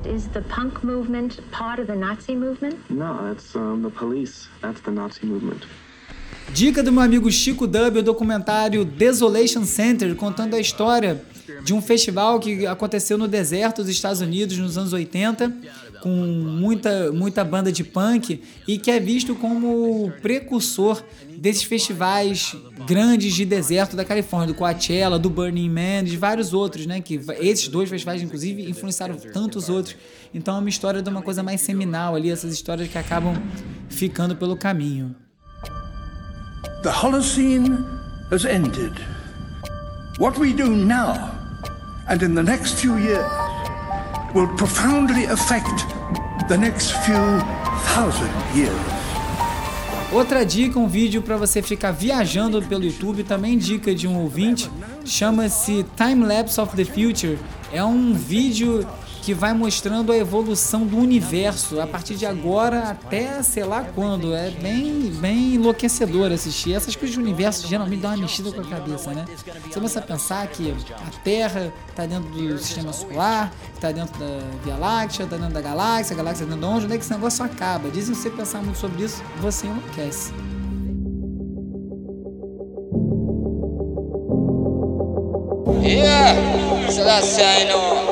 Is 0.03 0.27
the 0.27 0.41
punk 0.41 0.83
movement 0.83 1.39
part 1.51 1.79
of 1.79 1.87
the 1.87 1.95
Nazi 1.95 2.35
movement? 2.35 2.89
No, 2.89 3.27
that's 3.27 3.55
um, 3.55 3.81
the 3.81 3.89
police. 3.89 4.49
That's 4.61 4.81
the 4.81 4.91
Nazi 4.91 5.25
movement. 5.25 5.65
Dica 6.53 6.83
do 6.83 6.91
meu 6.91 7.01
amigo 7.01 7.31
Chico 7.31 7.65
Dub, 7.65 7.97
o 7.97 8.03
documentário 8.03 8.83
Desolation 8.83 9.63
Center, 9.65 10.15
contando 10.15 10.55
a 10.55 10.59
história 10.59 11.23
de 11.63 11.73
um 11.73 11.81
festival 11.81 12.39
que 12.39 12.65
aconteceu 12.65 13.17
no 13.17 13.27
deserto 13.27 13.81
dos 13.81 13.89
Estados 13.89 14.21
Unidos 14.21 14.57
nos 14.57 14.77
anos 14.77 14.93
80 14.93 15.53
com 16.01 16.09
muita, 16.09 17.11
muita 17.11 17.43
banda 17.43 17.71
de 17.71 17.83
punk 17.83 18.41
e 18.67 18.77
que 18.77 18.89
é 18.89 18.99
visto 18.99 19.35
como 19.35 20.11
precursor 20.21 21.01
desses 21.37 21.63
festivais 21.63 22.55
grandes 22.87 23.33
de 23.33 23.45
deserto 23.45 23.95
da 23.95 24.03
Califórnia, 24.03 24.47
do 24.47 24.55
Coachella, 24.55 25.17
do 25.19 25.29
Burning 25.29 25.69
Man, 25.69 26.03
de 26.03 26.17
vários 26.17 26.53
outros, 26.53 26.85
né? 26.85 26.99
Que 26.99 27.21
esses 27.39 27.67
dois 27.67 27.89
festivais, 27.89 28.21
inclusive, 28.21 28.69
influenciaram 28.69 29.15
tantos 29.15 29.69
outros. 29.69 29.95
Então 30.33 30.55
é 30.57 30.59
uma 30.59 30.69
história 30.69 31.01
de 31.01 31.09
uma 31.09 31.21
coisa 31.21 31.43
mais 31.43 31.61
seminal 31.61 32.15
ali, 32.15 32.29
essas 32.29 32.53
histórias 32.53 32.89
que 32.89 32.97
acabam 32.97 33.35
ficando 33.87 34.35
pelo 34.35 34.57
caminho. 34.57 35.15
The 36.81 36.89
Holocene 36.89 37.85
has 38.31 38.43
ended. 38.43 38.93
What 40.17 40.39
we 40.39 40.51
do 40.51 40.67
now 40.67 41.29
and 42.07 42.23
in 42.23 42.33
the 42.33 42.41
next 42.41 42.79
few 42.79 42.97
years 42.97 43.29
will 44.33 44.47
profoundly 44.57 45.25
affect 45.25 45.85
the 46.49 46.57
next 46.57 46.93
few 47.05 47.39
thousand 47.93 48.31
years. 48.55 49.01
Outra 50.11 50.43
dica, 50.43 50.79
um 50.79 50.87
vídeo 50.87 51.21
para 51.21 51.37
você 51.37 51.61
ficar 51.61 51.91
viajando 51.91 52.59
pelo 52.63 52.83
YouTube, 52.83 53.23
também 53.23 53.59
dica 53.59 53.93
de 53.93 54.07
um 54.07 54.17
ouvinte, 54.17 54.67
chama-se 55.05 55.85
Time 55.95 56.25
Lapse 56.25 56.59
of 56.59 56.75
the 56.75 56.83
Future. 56.83 57.37
É 57.71 57.83
um 57.83 58.13
vídeo 58.15 58.85
que 59.21 59.33
vai 59.33 59.53
mostrando 59.53 60.11
a 60.11 60.17
evolução 60.17 60.85
do 60.85 60.97
universo 60.97 61.79
a 61.79 61.85
partir 61.85 62.15
de 62.15 62.25
agora 62.25 62.89
até 62.89 63.41
sei 63.43 63.63
lá 63.63 63.83
quando. 63.83 64.33
É 64.33 64.49
bem, 64.49 65.11
bem 65.21 65.55
enlouquecedor 65.55 66.31
assistir. 66.31 66.73
Essas 66.73 66.95
coisas 66.95 67.15
do 67.15 67.21
universo 67.21 67.67
geralmente 67.67 68.01
dão 68.01 68.11
uma 68.11 68.17
mexida 68.17 68.51
com 68.51 68.61
a 68.61 68.65
cabeça, 68.65 69.11
né? 69.11 69.25
Você 69.63 69.73
começa 69.73 69.99
a 69.99 70.01
pensar 70.01 70.47
que 70.47 70.73
a 70.89 71.19
Terra 71.23 71.71
está 71.87 72.05
dentro 72.05 72.29
do 72.29 72.57
sistema 72.57 72.91
solar, 72.91 73.53
está 73.73 73.91
dentro 73.91 74.19
da 74.19 74.39
Via 74.63 74.75
Láctea, 74.75 75.23
está 75.23 75.37
dentro 75.37 75.53
da 75.53 75.61
galáxia, 75.61 76.13
a 76.13 76.17
galáxia 76.17 76.43
está 76.43 76.55
dentro 76.55 76.67
de 76.67 76.73
onde, 76.73 76.85
onde 76.85 76.95
é 76.95 76.97
que 76.97 77.03
esse 77.03 77.13
negócio 77.13 77.45
acaba? 77.45 77.89
Dizem 77.89 78.15
que 78.15 78.21
você 78.21 78.29
pensar 78.29 78.61
muito 78.61 78.79
sobre 78.79 79.03
isso, 79.03 79.23
você 79.39 79.67
enlouquece. 79.67 80.33
Yeah, 85.83 86.35
so 86.91 87.03
that's. 87.03 88.10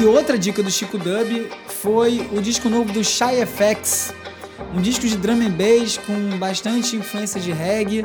E 0.00 0.04
outra 0.04 0.38
dica 0.38 0.62
do 0.62 0.70
Chico 0.70 0.98
Dub 0.98 1.50
foi 1.68 2.28
o 2.32 2.40
disco 2.40 2.68
novo 2.68 2.92
do 2.92 3.02
Shy 3.02 3.44
FX, 3.46 4.12
um 4.74 4.80
disco 4.80 5.06
de 5.06 5.16
drum 5.16 5.40
and 5.40 5.50
bass 5.50 5.98
com 5.98 6.38
bastante 6.38 6.96
influência 6.96 7.40
de 7.40 7.52
reggae. 7.52 8.04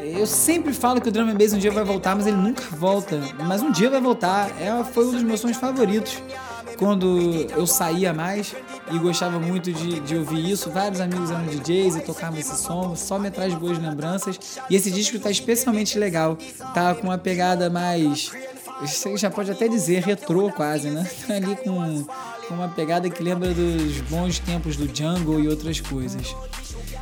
Eu 0.00 0.26
sempre 0.26 0.72
falo 0.72 1.00
que 1.00 1.08
o 1.08 1.12
drum 1.12 1.28
and 1.28 1.36
bass 1.36 1.52
um 1.52 1.58
dia 1.58 1.70
vai 1.70 1.84
voltar, 1.84 2.14
mas 2.16 2.26
ele 2.26 2.36
nunca 2.36 2.62
volta. 2.70 3.20
Mas 3.46 3.62
um 3.62 3.70
dia 3.70 3.90
vai 3.90 4.00
voltar. 4.00 4.50
É, 4.60 4.84
foi 4.84 5.06
um 5.06 5.10
dos 5.12 5.22
meus 5.22 5.40
sonhos 5.40 5.56
favoritos 5.56 6.22
quando 6.78 7.46
eu 7.54 7.66
saía 7.66 8.12
mais 8.12 8.54
e 8.92 8.98
gostava 8.98 9.38
muito 9.38 9.72
de, 9.72 10.00
de 10.00 10.16
ouvir 10.16 10.50
isso. 10.50 10.70
Vários 10.70 11.00
amigos 11.00 11.30
eram 11.30 11.46
DJs 11.46 11.96
e 11.96 12.00
tocavam 12.00 12.38
esse 12.38 12.56
som, 12.56 12.94
só 12.96 13.18
me 13.18 13.30
traz 13.30 13.54
boas 13.54 13.78
lembranças. 13.78 14.38
E 14.68 14.76
esse 14.76 14.90
disco 14.90 15.18
tá 15.18 15.30
especialmente 15.30 15.98
legal, 15.98 16.36
tá 16.74 16.94
com 16.94 17.08
uma 17.08 17.18
pegada 17.18 17.70
mais 17.70 18.30
você 18.80 19.14
já 19.18 19.30
pode 19.30 19.50
até 19.50 19.68
dizer 19.68 20.02
retrô 20.02 20.50
quase, 20.50 20.88
né? 20.88 21.08
Tá 21.26 21.34
ali 21.34 21.54
com, 21.56 22.04
com 22.48 22.54
uma 22.54 22.68
pegada 22.68 23.10
que 23.10 23.22
lembra 23.22 23.52
dos 23.52 24.00
bons 24.08 24.38
tempos 24.38 24.76
do 24.76 24.86
Jungle 24.94 25.40
e 25.40 25.48
outras 25.48 25.80
coisas. 25.80 26.34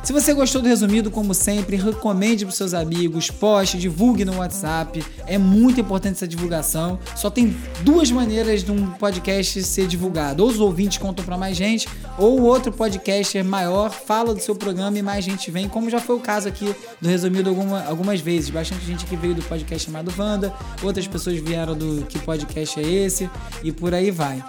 Se 0.01 0.13
você 0.13 0.33
gostou 0.33 0.61
do 0.61 0.67
resumido, 0.67 1.11
como 1.11 1.33
sempre, 1.33 1.75
recomende 1.75 2.45
para 2.45 2.55
seus 2.55 2.73
amigos, 2.73 3.29
poste, 3.29 3.77
divulgue 3.77 4.23
no 4.23 4.37
WhatsApp. 4.37 5.03
É 5.27 5.37
muito 5.37 5.81
importante 5.81 6.13
essa 6.13 6.27
divulgação. 6.27 6.97
Só 7.15 7.29
tem 7.29 7.55
duas 7.81 8.09
maneiras 8.09 8.63
de 8.63 8.71
um 8.71 8.91
podcast 8.91 9.61
ser 9.61 9.87
divulgado: 9.87 10.41
ou 10.41 10.49
os 10.49 10.59
ouvintes 10.59 10.97
contam 10.97 11.23
para 11.23 11.37
mais 11.37 11.55
gente, 11.55 11.87
ou 12.17 12.41
outro 12.41 12.71
podcaster 12.71 13.43
maior 13.43 13.91
fala 13.91 14.33
do 14.33 14.41
seu 14.41 14.55
programa 14.55 14.97
e 14.97 15.01
mais 15.01 15.23
gente 15.23 15.51
vem, 15.51 15.67
como 15.67 15.89
já 15.89 15.99
foi 15.99 16.15
o 16.15 16.19
caso 16.19 16.47
aqui 16.47 16.73
do 17.01 17.09
resumido 17.09 17.49
alguma, 17.49 17.83
algumas 17.83 18.21
vezes. 18.21 18.49
Bastante 18.49 18.85
gente 18.85 19.05
que 19.05 19.17
veio 19.17 19.35
do 19.35 19.41
podcast 19.43 19.85
chamado 19.85 20.13
Wanda, 20.17 20.53
outras 20.81 21.07
pessoas 21.07 21.37
vieram 21.39 21.75
do 21.75 22.05
que 22.05 22.17
podcast 22.19 22.79
é 22.79 22.83
esse 22.83 23.29
e 23.63 23.71
por 23.71 23.93
aí 23.93 24.11
vai. 24.11 24.43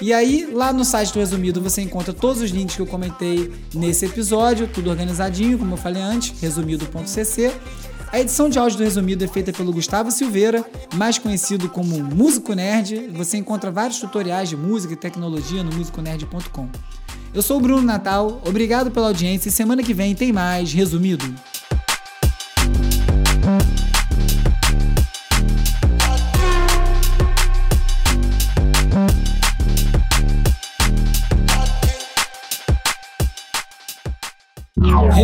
E 0.00 0.12
aí, 0.12 0.48
lá 0.52 0.72
no 0.72 0.84
site 0.84 1.12
do 1.12 1.20
Resumido, 1.20 1.60
você 1.60 1.80
encontra 1.80 2.12
todos 2.12 2.42
os 2.42 2.50
links 2.50 2.74
que 2.74 2.82
eu 2.82 2.86
comentei 2.86 3.52
nesse 3.72 4.06
episódio, 4.06 4.66
tudo 4.66 4.90
organizadinho, 4.94 5.58
como 5.58 5.74
eu 5.74 5.76
falei 5.76 6.02
antes, 6.02 6.40
resumido.cc. 6.40 7.52
A 8.12 8.20
edição 8.20 8.48
de 8.48 8.58
áudio 8.58 8.78
do 8.78 8.84
Resumido 8.84 9.24
é 9.24 9.28
feita 9.28 9.52
pelo 9.52 9.72
Gustavo 9.72 10.10
Silveira, 10.10 10.64
mais 10.94 11.18
conhecido 11.18 11.68
como 11.68 11.98
Músico 12.02 12.54
Nerd. 12.54 13.08
Você 13.14 13.36
encontra 13.36 13.72
vários 13.72 13.98
tutoriais 13.98 14.48
de 14.48 14.56
música 14.56 14.94
e 14.94 14.96
tecnologia 14.96 15.64
no 15.64 15.74
musiconerd.com. 15.74 16.68
Eu 17.34 17.42
sou 17.42 17.58
o 17.58 17.60
Bruno 17.60 17.82
Natal, 17.82 18.40
obrigado 18.46 18.92
pela 18.92 19.08
audiência 19.08 19.48
e 19.48 19.52
semana 19.52 19.82
que 19.82 19.92
vem 19.92 20.14
tem 20.14 20.32
mais 20.32 20.72
Resumido. 20.72 21.24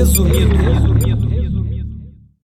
Resumido, 0.01 0.49
resumido. 0.57 1.30